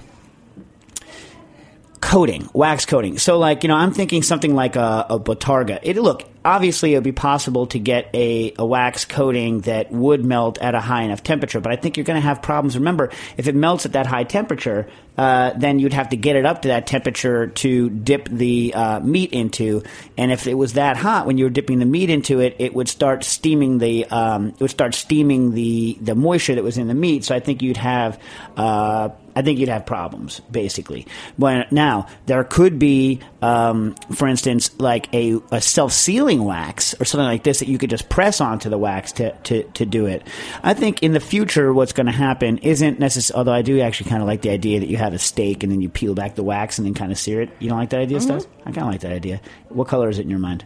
[2.02, 3.18] coating wax coating.
[3.18, 5.80] So like you know i'm thinking something like a, a bottarga.
[5.84, 10.24] It look obviously it would be possible to get a, a wax coating that would
[10.24, 12.78] melt at a high enough temperature but i think you're going to have problems.
[12.78, 16.46] Remember if it melts at that high temperature uh, then you'd have to get it
[16.46, 19.84] up to that temperature to dip the uh, meat into
[20.18, 22.74] and if it was that hot when you were dipping the meat into it it
[22.74, 26.88] would start steaming the um, it would start steaming the the moisture that was in
[26.88, 27.26] the meat.
[27.26, 28.18] So i think you'd have
[28.56, 31.08] uh, I think you'd have problems, basically.
[31.38, 37.26] When now there could be, um, for instance, like a, a self-sealing wax or something
[37.26, 40.26] like this that you could just press onto the wax to, to, to do it.
[40.64, 43.40] I think in the future, what's going to happen isn't necessarily.
[43.40, 45.72] Although I do actually kind of like the idea that you have a steak and
[45.72, 47.50] then you peel back the wax and then kind of sear it.
[47.60, 48.48] You don't like that idea, Stas?
[48.62, 49.42] I kind of like that idea.
[49.70, 50.66] What color is it in your mind?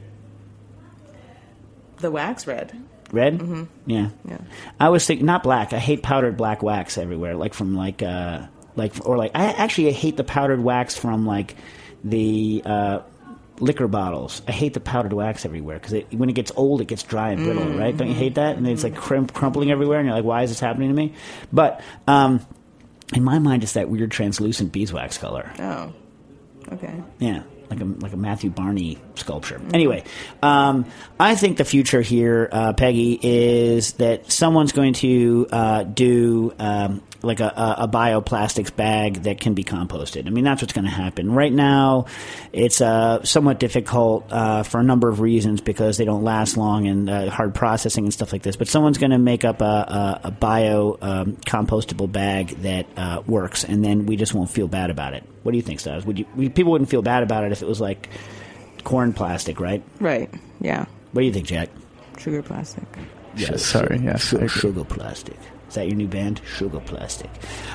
[1.98, 2.78] The wax red.
[3.12, 3.38] Red?
[3.40, 3.64] Mm-hmm.
[3.86, 4.10] Yeah.
[4.28, 4.40] Yeah.
[4.80, 5.72] I was thinking not black.
[5.72, 9.90] I hate powdered black wax everywhere, like from like uh like or like I actually
[9.90, 11.56] I hate the powdered wax from like
[12.04, 13.00] the uh
[13.60, 14.42] liquor bottles.
[14.48, 17.32] I hate the powdered wax everywhere because it, when it gets old, it gets dry
[17.32, 17.96] and brittle, right?
[17.96, 18.58] Don't you hate that?
[18.58, 21.14] And it's like crum- crumpling everywhere, and you're like, why is this happening to me?
[21.52, 22.46] But um,
[23.14, 25.52] in my mind, it's that weird translucent beeswax color.
[25.60, 25.94] Oh.
[26.72, 27.04] Okay.
[27.20, 29.62] Yeah, like a like a Matthew Barney sculpture.
[29.74, 30.04] Anyway,
[30.42, 30.86] um,
[31.20, 36.54] I think the future here, uh, Peggy, is that someone's going to uh, do.
[36.58, 40.28] Um, like a, a, a bioplastics bag that can be composted.
[40.28, 41.32] I mean, that's what's going to happen.
[41.32, 42.06] Right now,
[42.52, 46.86] it's uh, somewhat difficult uh, for a number of reasons because they don't last long
[46.86, 48.58] and uh, hard processing and stuff like this.
[48.58, 53.22] But someone's going to make up a, a, a bio um, compostable bag that uh,
[53.26, 55.24] works, and then we just won't feel bad about it.
[55.44, 56.06] What do you think, Stas?
[56.06, 56.26] Would you?
[56.36, 58.10] we- People wouldn't feel bad about it if it was like
[58.84, 59.82] corn plastic, right?
[60.02, 60.30] Right.
[60.60, 60.86] Yeah.
[61.14, 61.70] What do you think, Jack?
[62.18, 62.84] Sugar plastic.
[63.58, 64.28] Sorry, yes.
[64.28, 65.38] Sugar, sugar plastic.
[65.74, 66.40] Is that your new band?
[66.46, 67.32] Sugar plastic.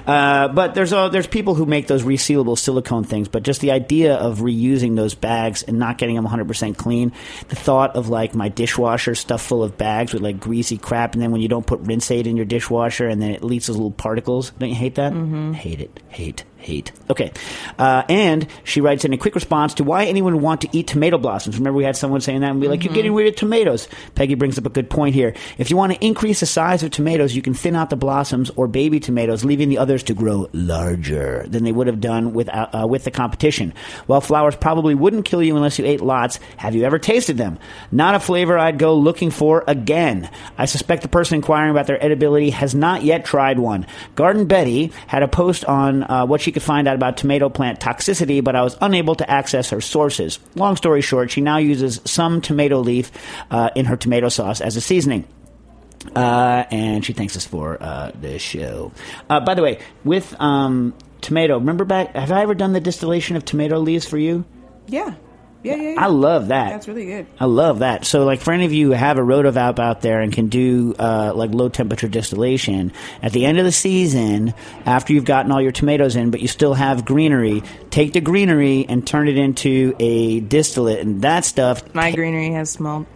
[0.07, 3.27] Uh, but there's uh, there's people who make those resealable silicone things.
[3.27, 7.11] But just the idea of reusing those bags and not getting them 100 percent clean,
[7.49, 11.21] the thought of like my dishwasher stuffed full of bags with like greasy crap, and
[11.21, 13.75] then when you don't put rinse aid in your dishwasher, and then it leaves those
[13.75, 14.53] little particles.
[14.61, 15.13] Don't you hate that?
[15.13, 15.55] Mm-hmm.
[15.55, 16.01] Hate it.
[16.09, 16.45] Hate.
[16.59, 16.91] Hate.
[17.09, 17.31] Okay.
[17.79, 20.89] Uh, and she writes in a quick response to why anyone would want to eat
[20.89, 21.57] tomato blossoms.
[21.57, 23.89] Remember, we had someone saying that and be like, you're getting rid of tomatoes.
[24.17, 25.35] Peggy brings up a good point here.
[25.57, 28.51] If you want to increase the size of tomatoes, you can thin out the blossoms
[28.57, 32.49] or baby tomatoes, leaving the others to grow larger than they would have done with,
[32.49, 33.73] uh, uh, with the competition.
[34.07, 37.59] While flowers probably wouldn't kill you unless you ate lots, have you ever tasted them?
[37.93, 40.29] Not a flavor I'd go looking for again.
[40.59, 43.87] I suspect the person inquiring about their edibility has not yet tried one.
[44.17, 47.81] Garden Betty had a post on uh, what she could find out about tomato plant
[47.81, 50.39] toxicity, but I was unable to access her sources.
[50.55, 53.11] Long story short, she now uses some tomato leaf
[53.51, 55.27] uh, in her tomato sauce as a seasoning.
[56.15, 58.93] Uh, and she thanks us for uh, the show.
[59.29, 62.15] Uh, by the way, with um, tomato, remember back?
[62.15, 64.45] Have I ever done the distillation of tomato leaves for you?
[64.87, 65.15] Yeah.
[65.63, 66.05] Yeah, yeah, yeah.
[66.05, 66.71] I love that.
[66.71, 67.27] That's really good.
[67.41, 68.05] I love that.
[68.07, 70.95] So, like, for any of you who have a rotovap out there and can do
[70.99, 72.93] uh, like low temperature distillation,
[73.23, 74.55] at the end of the season,
[74.87, 78.87] after you've gotten all your tomatoes in, but you still have greenery, take the greenery
[78.89, 81.95] and turn it into a distillate, and that stuff.
[81.95, 83.07] My greenery has small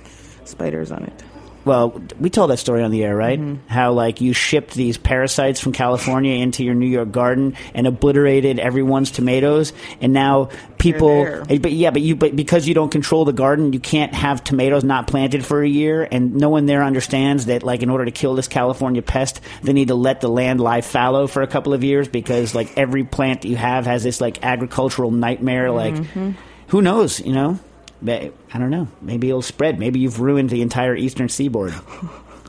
[0.45, 1.23] spiders on it.
[1.65, 3.39] Well, we told that story on the air, right?
[3.39, 3.69] Mm-hmm.
[3.69, 8.59] How like you shipped these parasites from California into your New York garden and obliterated
[8.59, 10.49] everyone's tomatoes, and now
[10.79, 11.45] people.
[11.47, 14.83] But yeah, but you but because you don't control the garden, you can't have tomatoes
[14.83, 18.11] not planted for a year, and no one there understands that like in order to
[18.11, 21.75] kill this California pest, they need to let the land lie fallow for a couple
[21.75, 25.71] of years because like every plant that you have has this like agricultural nightmare.
[25.71, 26.33] Like, mm-hmm.
[26.69, 27.21] who knows?
[27.21, 27.61] You know.
[28.03, 28.89] May- I don't know.
[29.01, 29.79] Maybe it'll spread.
[29.79, 31.73] Maybe you've ruined the entire eastern seaboard.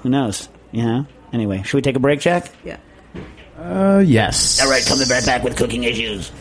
[0.01, 0.49] Who knows?
[0.71, 1.05] You know.
[1.31, 2.51] Anyway, should we take a break, Jack?
[2.63, 2.77] Yeah.
[3.57, 4.61] Uh, yes.
[4.61, 6.31] All right, coming right back with cooking issues.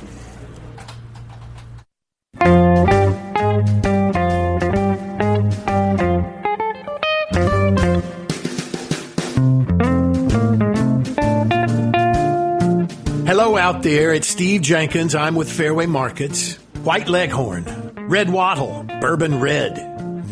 [13.26, 15.14] Hello out there, it's Steve Jenkins.
[15.14, 16.56] I'm with Fairway Markets.
[16.84, 17.64] White Leghorn,
[18.08, 19.76] Red Wattle, Bourbon Red,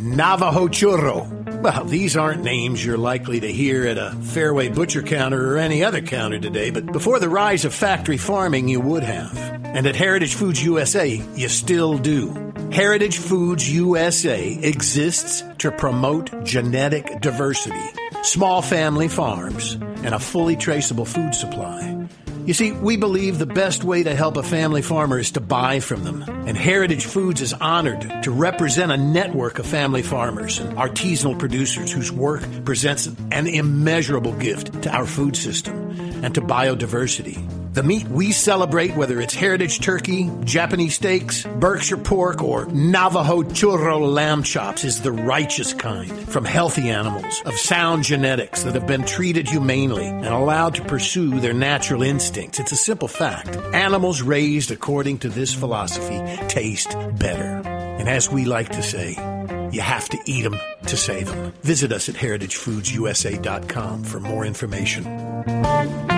[0.02, 1.28] Navajo Churro.
[1.60, 5.84] Well, these aren't names you're likely to hear at a Fairway butcher counter or any
[5.84, 9.36] other counter today, but before the rise of factory farming, you would have.
[9.64, 12.52] And at Heritage Foods USA, you still do.
[12.72, 17.78] Heritage Foods USA exists to promote genetic diversity,
[18.22, 21.99] small family farms, and a fully traceable food supply.
[22.46, 25.80] You see, we believe the best way to help a family farmer is to buy
[25.80, 26.24] from them.
[26.46, 31.92] And Heritage Foods is honored to represent a network of family farmers and artisanal producers
[31.92, 35.90] whose work presents an immeasurable gift to our food system
[36.24, 37.59] and to biodiversity.
[37.72, 44.12] The meat we celebrate, whether it's heritage turkey, Japanese steaks, Berkshire pork, or Navajo churro
[44.12, 49.04] lamb chops, is the righteous kind from healthy animals of sound genetics that have been
[49.04, 52.58] treated humanely and allowed to pursue their natural instincts.
[52.58, 53.54] It's a simple fact.
[53.72, 57.62] Animals raised according to this philosophy taste better.
[57.68, 59.10] And as we like to say,
[59.70, 61.52] you have to eat them to save them.
[61.62, 66.09] Visit us at heritagefoodsusa.com for more information.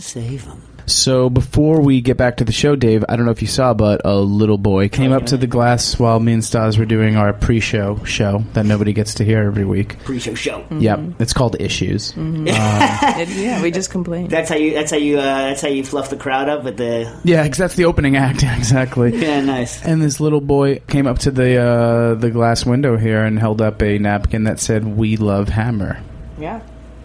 [0.00, 0.62] To save them.
[0.86, 3.74] So before we get back to the show, Dave, I don't know if you saw,
[3.74, 7.16] but a little boy came up to the glass while me and Stas were doing
[7.16, 10.00] our pre-show show that nobody gets to hear every week.
[10.02, 10.64] Pre-show show.
[10.70, 12.12] Yep, it's called Issues.
[12.16, 14.28] It- yeah, we just complain.
[14.28, 14.72] That's how you.
[14.74, 15.18] That's how you.
[15.18, 17.14] Uh, that's how you fluff the crowd up with the.
[17.24, 18.42] Yeah, because that's the opening act.
[18.56, 19.16] exactly.
[19.16, 19.84] Yeah, nice.
[19.84, 23.60] And this little boy came up to the uh, the glass window here and held
[23.60, 26.00] up a napkin that said "We love Hammer."
[26.38, 26.62] Yeah.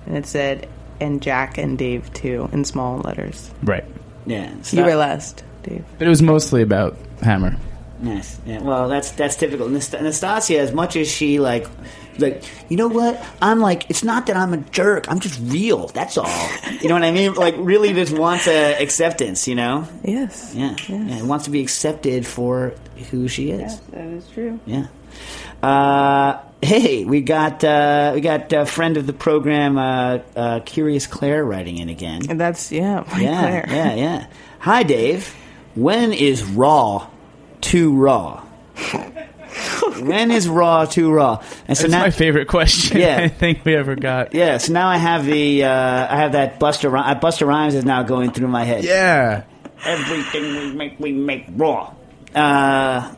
[0.08, 3.52] And it said, and Jack and Dave too, in small letters.
[3.64, 3.86] Right.
[4.26, 4.54] Yeah.
[4.72, 5.86] You were last, Dave.
[5.98, 7.56] But it was mostly about Hammer.
[8.02, 8.40] Yes.
[8.46, 8.62] Yeah.
[8.62, 9.70] Well, that's that's typical.
[9.70, 11.68] Nast- Nastasia, as much as she like,
[12.18, 13.24] like, you know what?
[13.42, 15.10] I'm like, it's not that I'm a jerk.
[15.10, 15.88] I'm just real.
[15.88, 16.50] That's all.
[16.82, 17.34] You know what I mean?
[17.36, 19.48] Like, really, just wants a acceptance.
[19.48, 19.88] You know?
[20.04, 20.54] Yes.
[20.56, 20.76] Yeah.
[20.90, 21.24] Yeah.
[21.24, 22.74] Wants to be accepted for
[23.12, 23.80] who she is.
[23.92, 24.60] That is true.
[24.66, 24.88] Yeah.
[25.64, 31.08] Uh, hey, we got uh, we got a friend of the program, uh, uh, Curious
[31.08, 32.24] Claire, writing in again.
[32.30, 33.66] And that's, yeah, my Yeah, Claire.
[33.70, 34.28] yeah, yeah.
[34.60, 35.34] Hi, Dave.
[35.76, 37.08] When is Raw
[37.62, 38.42] too raw?
[40.02, 41.44] when is Raw too raw?
[41.68, 43.00] And so That's now, my favorite question.
[43.00, 43.18] Yeah.
[43.22, 44.34] I think we ever got.
[44.34, 44.58] yeah.
[44.58, 45.70] So now I have the uh,
[46.14, 48.84] I have that Busta Rhy- uh, Busta Rhymes is now going through my head.
[48.84, 49.44] Yeah.
[49.86, 51.94] Everything we make, we make raw.
[52.34, 53.14] Uh,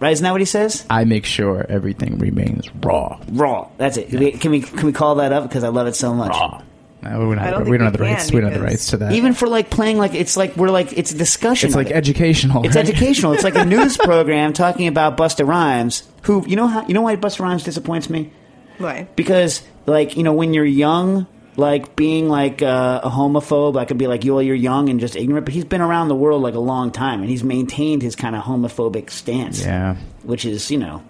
[0.00, 0.10] right?
[0.12, 0.84] Isn't that what he says?
[0.90, 3.20] I make sure everything remains raw.
[3.30, 3.68] Raw.
[3.76, 4.10] That's it.
[4.12, 6.30] We- Can we can we call that up because I love it so much?
[6.30, 6.62] Raw.
[7.02, 8.30] No, we don't, I have, don't the- we don't have the rights.
[8.30, 9.12] We don't have the rights to that.
[9.12, 11.68] Even for like playing like it's like we're like it's a discussion.
[11.68, 11.94] it's like it.
[11.94, 12.64] educational.
[12.66, 12.86] It's right?
[12.86, 13.32] educational.
[13.32, 16.02] It's like a news program talking about Busta Rhymes.
[16.24, 18.30] Who you know how you know why Busta Rhymes disappoints me?
[18.76, 19.08] Why?
[19.16, 23.98] Because like you know when you're young, like being like uh, a homophobe, I could
[23.98, 26.54] be like, "Yo, you're young and just ignorant." But he's been around the world like
[26.54, 29.64] a long time, and he's maintained his kind of homophobic stance.
[29.64, 29.96] Yeah.
[30.22, 31.02] which is you know,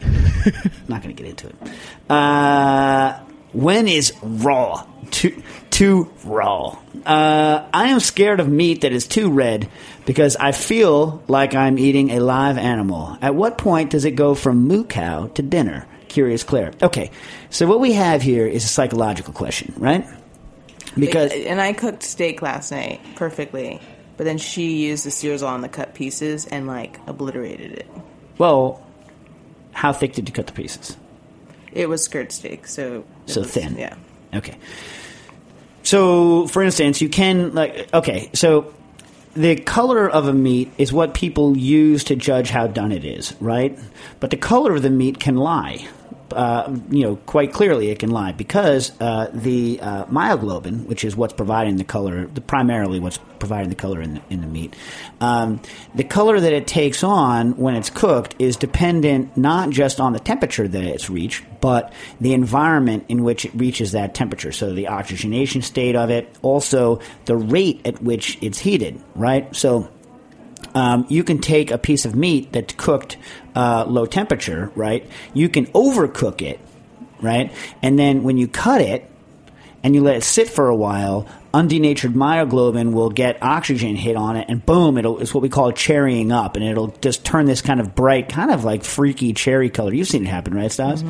[0.88, 1.54] not going to get into it.
[2.10, 3.20] Uh,
[3.52, 6.78] when is raw too too raw?
[7.06, 9.68] Uh, I am scared of meat that is too red
[10.04, 13.16] because I feel like I'm eating a live animal.
[13.22, 15.86] At what point does it go from moo cow to dinner?
[16.08, 16.72] Curious Claire.
[16.82, 17.10] Okay,
[17.50, 20.06] so what we have here is a psychological question, right?
[20.98, 23.80] Because and I cooked steak last night perfectly,
[24.16, 27.86] but then she used the sears on the cut pieces and like obliterated it.
[28.38, 28.84] well,
[29.72, 30.96] how thick did you cut the pieces?
[31.72, 33.76] It was skirt steak, so So was- thin.
[33.78, 33.94] Yeah.
[34.34, 34.56] Okay.
[35.82, 38.74] So, for instance, you can like okay, so
[39.34, 43.34] the color of a meat is what people use to judge how done it is,
[43.40, 43.78] right?
[44.18, 45.86] But the color of the meat can lie.
[46.32, 51.16] Uh, you know, quite clearly it can lie because uh, the uh, myoglobin, which is
[51.16, 54.76] what's providing the color, the primarily what's providing the color in the, in the meat,
[55.20, 55.60] um,
[55.94, 60.20] the color that it takes on when it's cooked is dependent not just on the
[60.20, 64.52] temperature that it's reached, but the environment in which it reaches that temperature.
[64.52, 69.54] So the oxygenation state of it, also the rate at which it's heated, right?
[69.54, 69.90] So
[70.74, 73.16] um, you can take a piece of meat that's cooked
[73.54, 75.08] uh, low temperature, right?
[75.34, 76.60] You can overcook it
[77.22, 77.52] right?
[77.82, 79.08] And then when you cut it
[79.82, 84.36] and you let it sit for a while, undenatured myoglobin will get oxygen hit on
[84.36, 87.62] it, and boom, it'll it's what we call cherrying up, and it'll just turn this
[87.62, 89.92] kind of bright, kind of like freaky cherry color.
[89.92, 91.02] You've seen it happen, right, Stas?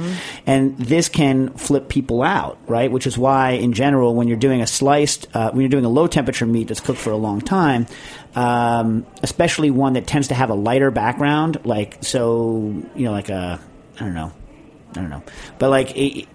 [0.46, 2.90] And this can flip people out, right?
[2.90, 5.90] Which is why, in general, when you're doing a sliced, uh, when you're doing a
[5.90, 7.86] low temperature meat that's cooked for a long time,
[8.34, 13.28] um, especially one that tends to have a lighter background, like so, you know, like
[13.28, 13.60] a
[13.96, 14.32] I don't know,
[14.90, 15.22] I don't know,
[15.58, 15.96] but like.
[15.96, 16.28] It,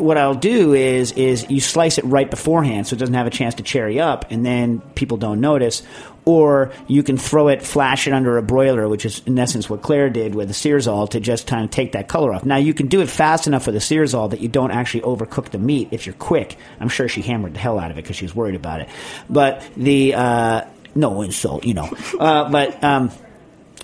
[0.00, 3.30] what I'll do is is you slice it right beforehand so it doesn't have a
[3.30, 5.82] chance to cherry up and then people don't notice
[6.24, 9.82] or you can throw it flash it under a broiler which is in essence what
[9.82, 12.44] Claire did with the Searzall to just kind of take that color off.
[12.44, 15.50] Now you can do it fast enough with the Searzall that you don't actually overcook
[15.50, 16.56] the meat if you're quick.
[16.78, 18.88] I'm sure she hammered the hell out of it because she was worried about it.
[19.28, 20.62] But the uh,
[20.94, 21.88] no insult, you know.
[22.18, 23.10] Uh, but um,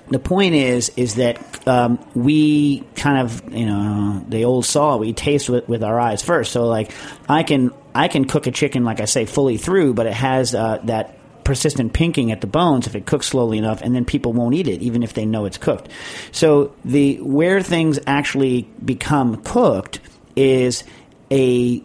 [0.08, 5.12] the point is is that um, we kind of you know the old saw we
[5.12, 6.92] taste with, with our eyes first so like
[7.28, 10.54] i can i can cook a chicken like i say fully through but it has
[10.54, 14.32] uh, that persistent pinking at the bones if it cooks slowly enough and then people
[14.32, 15.88] won't eat it even if they know it's cooked
[16.32, 20.00] so the where things actually become cooked
[20.34, 20.84] is
[21.30, 21.82] a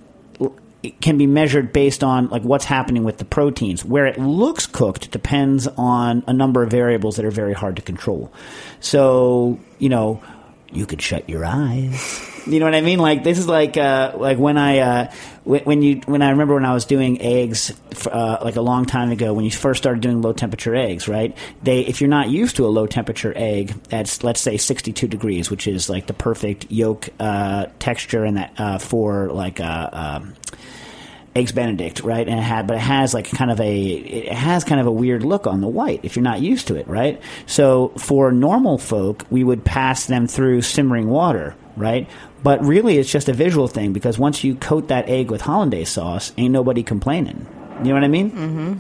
[1.00, 3.86] can be measured based on like what's happening with the proteins.
[3.86, 7.82] Where it looks cooked depends on a number of variables that are very hard to
[7.82, 8.32] control.
[8.80, 10.22] So, you know,
[10.74, 12.28] you could shut your eyes.
[12.48, 13.00] You know what I mean?
[13.00, 15.12] Like this is like uh, like when I uh,
[15.44, 17.72] when, you when I remember when I was doing eggs
[18.08, 21.38] uh, like a long time ago when you first started doing low temperature eggs, right?
[21.62, 25.52] They if you're not used to a low temperature egg that's let's say 62 degrees,
[25.52, 30.34] which is like the perfect yolk uh, texture and that uh, for like uh, um,
[31.36, 34.66] eggs benedict right and it had but it has like kind of a it has
[34.66, 37.22] kind of a weird look on the white if you're not used to it right
[37.46, 42.10] so for normal folk we would pass them through simmering water right
[42.44, 45.90] but really it's just a visual thing because once you coat that egg with hollandaise
[45.90, 47.48] sauce ain't nobody complaining
[47.80, 48.74] you know what i mean mm-hmm.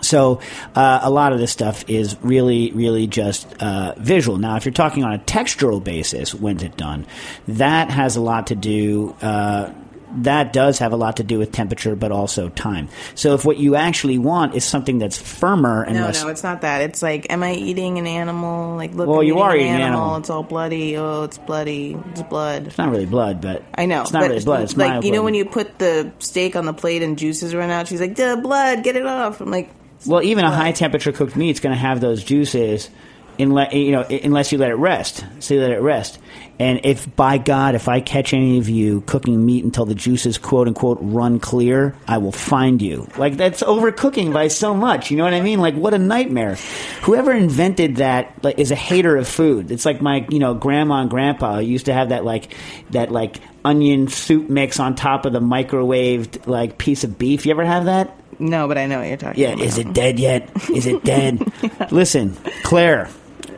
[0.00, 0.40] So
[0.74, 4.38] uh, a lot of this stuff is really, really just uh, visual.
[4.38, 7.06] Now, if you're talking on a textural basis, when's it done?
[7.46, 9.14] That has a lot to do.
[9.22, 9.72] Uh,
[10.16, 12.88] that does have a lot to do with temperature, but also time.
[13.14, 16.42] So if what you actually want is something that's firmer and No, less, no, it's
[16.42, 16.82] not that.
[16.82, 18.76] It's like, am I eating an animal?
[18.76, 20.00] Like, look, Well, I'm you are eating an animal.
[20.02, 20.16] animal.
[20.18, 20.96] It's all bloody.
[20.96, 21.96] Oh, it's bloody.
[22.10, 22.66] It's blood.
[22.68, 24.02] it's not really blood, but I know.
[24.02, 24.62] it's not really blood.
[24.64, 27.70] It's like you know when you put the steak on the plate and juices run
[27.70, 27.88] out.
[27.88, 29.70] She's like, "Duh, blood, get it off." I'm like,
[30.06, 32.90] Well, even a high temperature cooked meat's going to have those juices,
[33.38, 35.24] unless you know, unless you let it rest.
[35.40, 36.18] So you let it rest.
[36.58, 40.38] And if by God, if I catch any of you cooking meat until the juices
[40.38, 43.08] quote unquote run clear, I will find you.
[43.16, 45.10] Like that's overcooking by so much.
[45.10, 45.60] You know what I mean?
[45.60, 46.56] Like what a nightmare.
[47.02, 49.70] Whoever invented that like, is a hater of food.
[49.70, 52.54] It's like my you know grandma and grandpa used to have that like
[52.90, 57.44] that like onion soup mix on top of the microwaved like piece of beef.
[57.46, 58.16] You ever have that?
[58.38, 59.64] no, but I know what you're talking Yeah, about.
[59.64, 60.50] is it dead yet?
[60.70, 61.42] Is it dead?
[61.92, 63.08] Listen, Claire,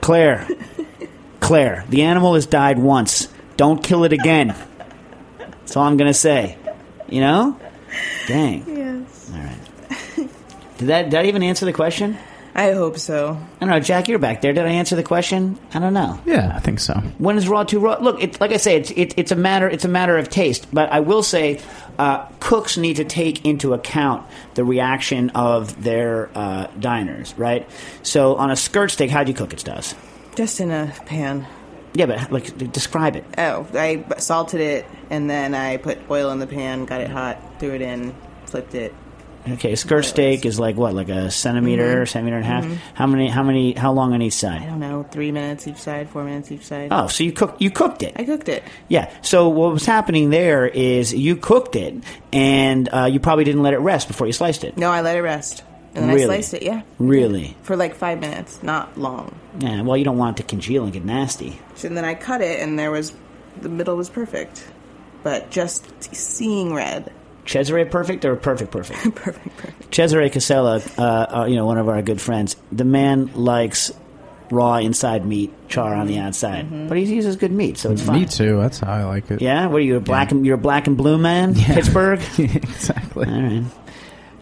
[0.00, 0.46] Claire,
[1.40, 3.28] Claire, the animal has died once.
[3.56, 4.54] Don't kill it again.
[5.38, 6.58] That's all I'm going to say.
[7.08, 7.60] You know?
[8.26, 8.64] Dang.
[8.66, 9.30] Yes.
[9.32, 10.28] All right.
[10.78, 12.18] Did that, did that even answer the question?
[12.54, 13.36] I hope so.
[13.56, 13.80] I don't know.
[13.80, 14.52] Jack, you're back there.
[14.52, 15.58] Did I answer the question?
[15.72, 16.20] I don't know.
[16.24, 16.94] Yeah, I think so.
[17.18, 17.96] When is raw too raw?
[18.00, 20.68] Look, it's like I say, it's it, it's a matter it's a matter of taste.
[20.72, 21.60] But I will say,
[21.98, 27.68] uh, cooks need to take into account the reaction of their uh, diners, right?
[28.02, 29.94] So on a skirt steak, how do you cook it, Stas?
[30.34, 31.46] Just in a pan.
[31.94, 33.24] Yeah, but like describe it.
[33.38, 37.38] Oh, I salted it and then I put oil in the pan, got it hot,
[37.60, 38.14] threw it in,
[38.46, 38.92] flipped it.
[39.46, 42.64] Okay, skirt steak is like what, like a centimeter, centimeter and a half.
[42.94, 43.28] How many?
[43.28, 43.74] How many?
[43.74, 44.62] How long on each side?
[44.62, 46.88] I don't know, three minutes each side, four minutes each side.
[46.90, 48.14] Oh, so you cooked you cooked it.
[48.16, 48.62] I cooked it.
[48.88, 49.12] Yeah.
[49.20, 53.74] So what was happening there is you cooked it, and uh, you probably didn't let
[53.74, 54.78] it rest before you sliced it.
[54.78, 55.62] No, I let it rest.
[55.94, 56.24] And then Really?
[56.24, 56.82] I sliced it, yeah.
[56.98, 57.56] Really?
[57.62, 59.38] For like five minutes, not long.
[59.60, 59.82] Yeah.
[59.82, 61.60] Well, you don't want it to congeal and get nasty.
[61.84, 63.12] And then I cut it, and there was
[63.60, 64.66] the middle was perfect,
[65.22, 67.12] but just seeing red,
[67.46, 69.00] Cesare perfect or perfect perfect?
[69.14, 69.94] perfect, perfect.
[69.94, 72.56] Cesare Casella, uh, uh, you know, one of our good friends.
[72.72, 73.92] The man likes
[74.50, 78.20] raw inside meat, char on the outside, but he uses good meat, so it's fine.
[78.20, 78.58] Me too.
[78.58, 79.40] That's how I like it.
[79.40, 79.66] Yeah.
[79.66, 81.54] What are you a black and you're a black and blue man?
[81.58, 82.20] Pittsburgh.
[82.38, 83.26] exactly.
[83.26, 83.64] All right.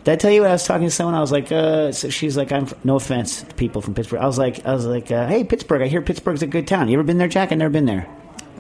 [0.05, 1.15] Did I tell you when I was talking to someone?
[1.15, 4.21] I was like, uh, so she's like, I'm no offense to people from Pittsburgh.
[4.21, 5.81] I was like, I was like, uh, hey, Pittsburgh.
[5.81, 6.89] I hear Pittsburgh's a good town.
[6.89, 7.53] You ever been there, Jack?
[7.53, 8.09] I've never been there.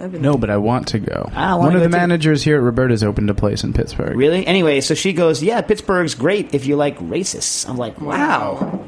[0.00, 1.30] No, but I want to go.
[1.32, 1.90] I wanna One of go the too.
[1.96, 4.16] managers here at Roberta's opened a place in Pittsburgh.
[4.16, 4.44] Really?
[4.46, 7.68] Anyway, so she goes, yeah, Pittsburgh's great if you like racists.
[7.68, 8.84] I'm like, wow.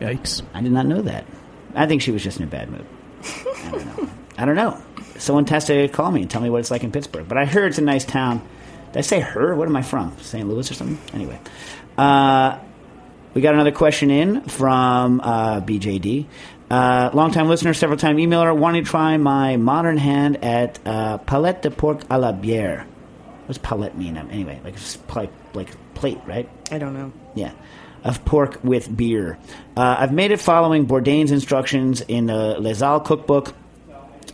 [0.00, 0.42] Yikes.
[0.54, 1.24] I did not know that.
[1.74, 2.86] I think she was just in a bad mood.
[3.64, 4.08] I don't know.
[4.38, 4.80] I don't know.
[5.18, 7.28] someone has to call me and tell me what it's like in Pittsburgh.
[7.28, 8.40] But I heard it's a nice town.
[8.92, 9.54] Did I say her?
[9.54, 10.16] What am I from?
[10.22, 10.48] St.
[10.48, 10.98] Louis or something?
[11.12, 11.38] Anyway.
[11.98, 12.58] Uh,
[13.34, 16.26] we got another question in from uh, BJD.
[16.74, 21.62] Uh, longtime listener, several time emailer, wanting to try my modern hand at uh, palette
[21.62, 22.84] de porc à la bière.
[23.46, 24.18] What's palette mean?
[24.18, 24.74] Um, Anyway, like
[25.06, 26.48] pla- like plate, right?
[26.72, 27.12] I don't know.
[27.36, 27.52] Yeah.
[28.02, 29.38] Of pork with beer.
[29.76, 33.54] Uh, I've made it following Bourdain's instructions in the Les Halles cookbook.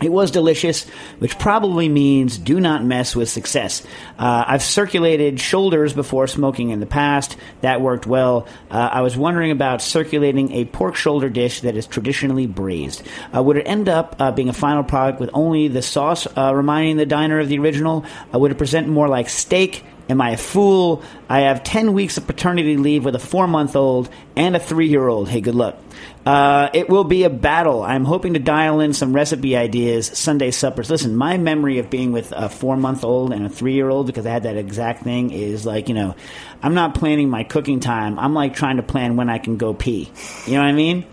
[0.02, 0.88] It was delicious,
[1.18, 3.82] which probably means do not mess with success.
[4.18, 7.36] Uh, I've circulated shoulders before smoking in the past.
[7.60, 8.46] That worked well.
[8.70, 13.02] Uh, I was wondering about circulating a pork shoulder dish that is traditionally braised.
[13.34, 16.54] Uh, would it end up uh, being a final product with only the sauce uh,
[16.54, 18.04] reminding the diner of the original?
[18.32, 19.84] Uh, would it present more like steak?
[20.10, 21.04] Am I a fool?
[21.28, 24.88] I have 10 weeks of paternity leave with a four month old and a three
[24.88, 25.28] year old.
[25.28, 25.78] Hey, good luck.
[26.26, 27.84] Uh, it will be a battle.
[27.84, 30.90] I'm hoping to dial in some recipe ideas, Sunday suppers.
[30.90, 34.08] Listen, my memory of being with a four month old and a three year old,
[34.08, 36.16] because I had that exact thing, is like, you know,
[36.60, 38.18] I'm not planning my cooking time.
[38.18, 40.10] I'm like trying to plan when I can go pee.
[40.46, 41.06] You know what I mean?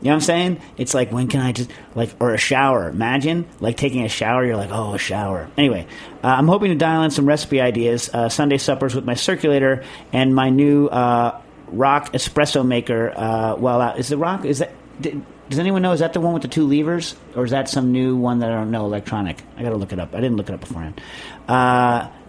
[0.00, 0.60] You know what I'm saying?
[0.78, 2.88] It's like when can I just like or a shower?
[2.88, 4.44] Imagine like taking a shower.
[4.44, 5.50] You're like, oh, a shower.
[5.58, 5.86] Anyway,
[6.24, 8.08] uh, I'm hoping to dial in some recipe ideas.
[8.12, 11.38] Uh, Sunday suppers with my circulator and my new uh,
[11.68, 13.12] ROK espresso maker.
[13.14, 14.44] Uh, well, uh, is the ROK?
[14.46, 14.72] Is that?
[15.00, 15.20] d
[15.50, 15.90] does anyone know?
[15.90, 18.52] Is that the one with the two levers, or is that some new one that
[18.52, 18.86] I don't know?
[18.86, 19.42] Electronic.
[19.56, 20.14] I got to look it up.
[20.14, 21.00] I didn't look it up beforehand.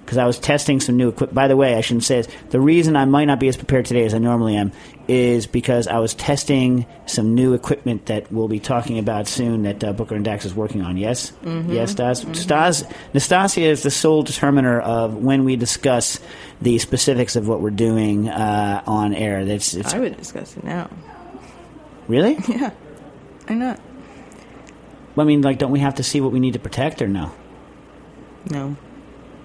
[0.06, 1.34] Because I was testing some new equipment.
[1.36, 2.34] By the way, I shouldn't say this.
[2.50, 4.72] The reason I might not be as prepared today as I normally am
[5.08, 9.84] is because I was testing some new equipment that we'll be talking about soon that
[9.84, 10.98] uh, Booker and Dax is working on.
[10.98, 11.32] Yes?
[11.44, 12.26] Yes, Stas?
[12.34, 12.84] Stas?
[13.14, 16.20] Nastasia is the sole determiner of when we discuss
[16.62, 19.46] the specifics of what we're doing uh, on air.
[19.46, 20.90] That's I would discuss it now.
[22.08, 22.38] Really?
[22.48, 22.72] Yeah.
[23.48, 23.80] Why not?
[25.18, 27.32] I mean, like, don't we have to see what we need to protect or no?
[28.50, 28.76] No.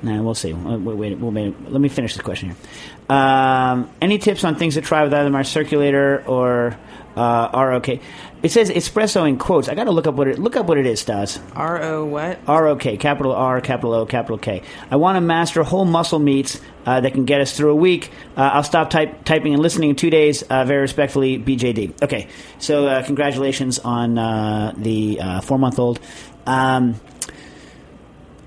[0.02, 0.52] Nah, we'll see.
[0.52, 1.70] Wait, wait, we'll wait.
[1.70, 3.16] Let me finish this question here.
[3.16, 6.76] Um, any tips on things to try with either my circulator or
[7.16, 8.00] uh, okay?
[8.42, 9.68] It says espresso in quotes.
[9.68, 11.40] I got to look up what it look up what it is, Stas.
[11.54, 12.38] R O what?
[12.46, 14.62] R O K, capital R, capital O, capital K.
[14.90, 18.10] I want to master whole muscle meats uh, that can get us through a week.
[18.36, 20.42] Uh, I'll stop type, typing and listening in two days.
[20.42, 22.02] Uh, very respectfully, BJD.
[22.02, 22.28] Okay,
[22.58, 25.98] so uh, congratulations on uh, the uh, four month old.
[26.46, 27.00] Um,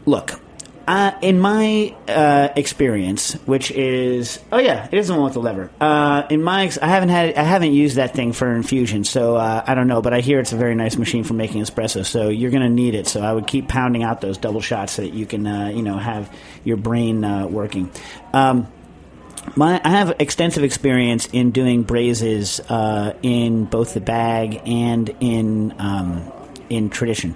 [0.06, 0.40] look,
[0.90, 5.40] uh, in my uh, experience, which is oh yeah, it is the one with the
[5.40, 5.70] lever.
[5.80, 9.36] Uh, in my, ex- I haven't had, I haven't used that thing for infusion, so
[9.36, 10.02] uh, I don't know.
[10.02, 12.70] But I hear it's a very nice machine for making espresso, so you're going to
[12.70, 13.06] need it.
[13.06, 15.84] So I would keep pounding out those double shots so that you can, uh, you
[15.84, 17.92] know, have your brain uh, working.
[18.34, 18.68] Um,
[19.56, 22.62] my, I have extensive experience in doing braises
[23.22, 26.32] in both the bag and in um,
[26.68, 27.36] in tradition.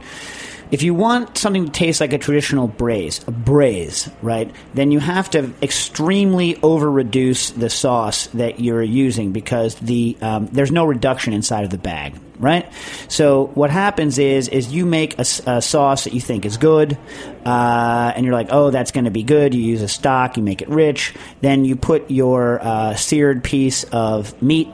[0.73, 4.99] If you want something to taste like a traditional braise, a braise, right, then you
[4.99, 10.83] have to extremely over reduce the sauce that you're using because the um, there's no
[10.85, 12.73] reduction inside of the bag, right?
[13.07, 16.97] So what happens is is you make a sauce that you think is good,
[17.45, 19.53] uh, and you're like, oh, that's going to be good.
[19.53, 21.13] You use a stock, you make it rich.
[21.41, 24.69] Then you put your uh, seared piece of meat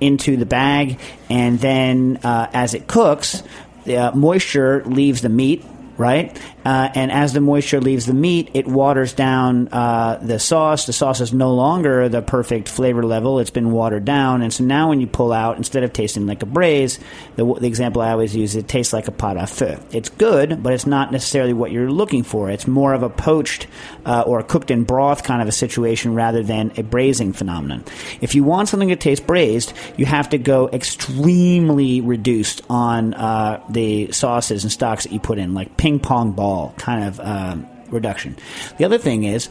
[0.00, 0.98] into the bag,
[1.28, 3.42] and then uh, as it cooks,
[3.88, 5.64] uh, moisture leaves the meat.
[5.98, 10.86] Right, uh, and as the moisture leaves the meat, it waters down uh, the sauce.
[10.86, 14.64] The sauce is no longer the perfect flavor level; it's been watered down, and so
[14.64, 16.98] now when you pull out, instead of tasting like a braise,
[17.36, 19.78] the, the example I always use, it tastes like a pot au feu.
[19.90, 22.50] It's good, but it's not necessarily what you're looking for.
[22.50, 23.66] It's more of a poached
[24.06, 27.84] uh, or cooked in broth kind of a situation rather than a braising phenomenon.
[28.20, 33.62] If you want something to taste braised, you have to go extremely reduced on uh,
[33.68, 37.66] the sauces and stocks that you put in, like ping pong ball kind of um,
[37.90, 38.36] reduction.
[38.78, 39.48] The other thing is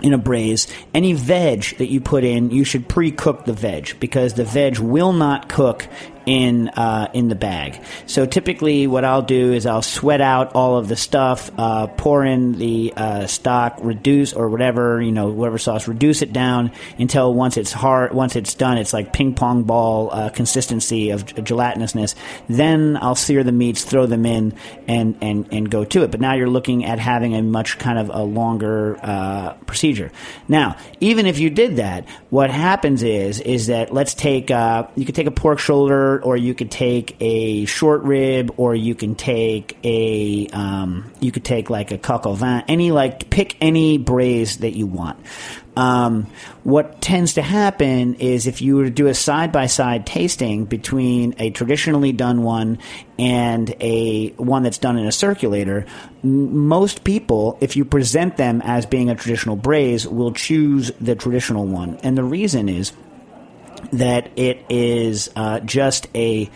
[0.00, 4.32] in a braise, any veg that you put in, you should pre-cook the veg because
[4.32, 5.86] the veg will not cook
[6.26, 7.80] in uh, in the bag.
[8.06, 12.24] So typically, what I'll do is I'll sweat out all of the stuff, uh, pour
[12.24, 17.32] in the uh, stock, reduce or whatever you know, whatever sauce, reduce it down until
[17.34, 22.14] once it's hard, once it's done, it's like ping pong ball uh, consistency of gelatinousness.
[22.48, 24.54] Then I'll sear the meats, throw them in,
[24.88, 26.10] and and and go to it.
[26.10, 30.10] But now you're looking at having a much kind of a longer uh, procedure.
[30.48, 35.04] Now, even if you did that, what happens is is that let's take uh, you
[35.04, 39.14] could take a pork shoulder or you could take a short rib, or you can
[39.14, 43.98] take a um, you could take like a coq au vin, any like pick any
[43.98, 45.18] braise that you want.
[45.74, 46.26] Um,
[46.64, 50.66] what tends to happen is if you were to do a side by side tasting
[50.66, 52.78] between a traditionally done one
[53.18, 55.86] and a one that's done in a circulator,
[56.22, 61.66] most people, if you present them as being a traditional braise, will choose the traditional
[61.66, 62.92] one, and the reason is
[63.92, 66.50] that it is uh, just a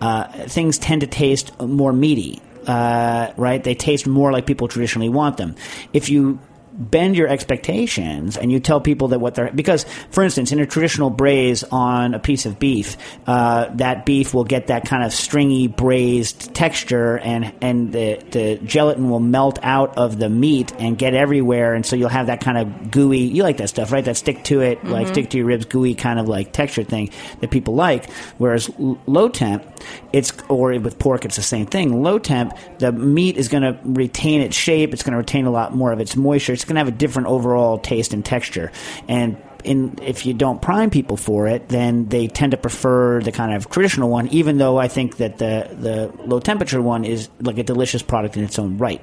[0.00, 2.40] uh, things tend to taste more meaty.
[2.66, 3.64] Uh, right?
[3.64, 5.56] They taste more like people traditionally want them.
[5.92, 6.38] If you
[6.72, 10.66] bend your expectations and you tell people that what they're because for instance in a
[10.66, 12.96] traditional braise on a piece of beef
[13.26, 18.56] uh, that beef will get that kind of stringy braised texture and and the, the
[18.64, 21.74] gelatin will melt out of the meat and get everywhere.
[21.74, 24.04] And so you'll have that kind of gooey you like that stuff right?
[24.04, 25.10] That stick to it like Mhm.
[25.10, 27.10] stick to your ribs gooey kind of like texture thing
[27.40, 28.10] that people like.
[28.38, 29.64] Whereas l- low temp
[30.12, 32.02] it's or with pork it's the same thing.
[32.02, 34.92] Low temp the meat is going to retain its shape.
[34.94, 36.96] It's going to retain a lot more of its moisture it's going to have a
[36.96, 38.70] different overall taste and texture
[39.08, 43.32] and in, if you don't prime people for it, then they tend to prefer the
[43.32, 44.28] kind of traditional one.
[44.28, 48.36] Even though I think that the the low temperature one is like a delicious product
[48.36, 49.00] in its own right,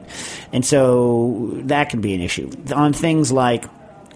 [0.51, 3.65] and so that can be an issue on things like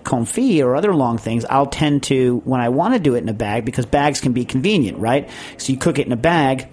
[0.04, 3.30] confit or other long things, I'll tend to, when I want to do it in
[3.30, 5.30] a bag, because bags can be convenient, right?
[5.58, 6.68] So you cook it in a bag,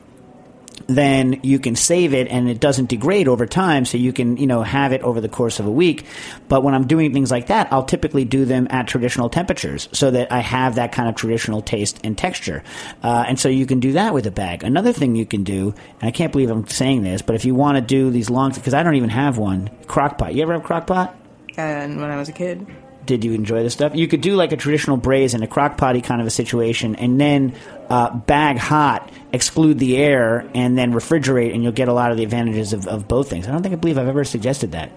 [0.97, 4.47] then you can save it and it doesn't degrade over time, so you can, you
[4.47, 6.05] know, have it over the course of a week.
[6.49, 10.11] But when I'm doing things like that, I'll typically do them at traditional temperatures so
[10.11, 12.62] that I have that kind of traditional taste and texture.
[13.03, 14.64] Uh, and so you can do that with a bag.
[14.64, 17.55] Another thing you can do, and I can't believe I'm saying this, but if you
[17.55, 20.34] want to do these long, because I don't even have one, crock pot.
[20.34, 21.16] You ever have crock pot?
[21.57, 22.66] And when I was a kid,
[23.11, 23.96] did you enjoy the stuff?
[23.96, 26.94] You could do like a traditional braise in a crock potty kind of a situation,
[26.94, 27.56] and then
[27.88, 32.16] uh, bag hot, exclude the air, and then refrigerate, and you'll get a lot of
[32.16, 33.48] the advantages of, of both things.
[33.48, 34.92] I don't think I believe I've ever suggested that.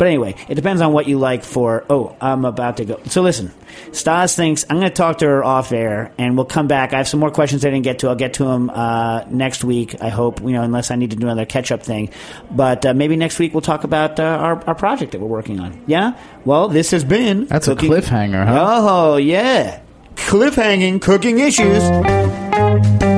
[0.00, 1.84] But anyway, it depends on what you like for.
[1.90, 2.98] Oh, I'm about to go.
[3.04, 3.52] So listen,
[3.92, 6.94] Stas thinks I'm going to talk to her off air, and we'll come back.
[6.94, 8.08] I have some more questions I didn't get to.
[8.08, 10.00] I'll get to them uh, next week.
[10.00, 12.08] I hope you know, unless I need to do another catch up thing.
[12.50, 15.60] But uh, maybe next week we'll talk about uh, our our project that we're working
[15.60, 15.84] on.
[15.86, 16.18] Yeah.
[16.46, 18.78] Well, this has been That's a cliffhanger, huh?
[18.80, 19.82] Oh yeah,
[20.14, 23.09] cliffhanging cooking issues.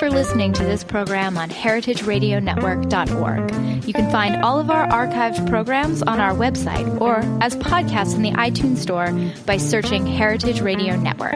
[0.00, 3.86] For listening to this program on heritageradionetwork.org.
[3.86, 8.22] You can find all of our archived programs on our website or as podcasts in
[8.22, 9.12] the iTunes Store
[9.44, 11.34] by searching Heritage Radio Network.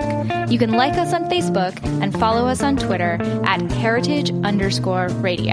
[0.51, 5.53] You can like us on Facebook and follow us on Twitter at heritage underscore radio.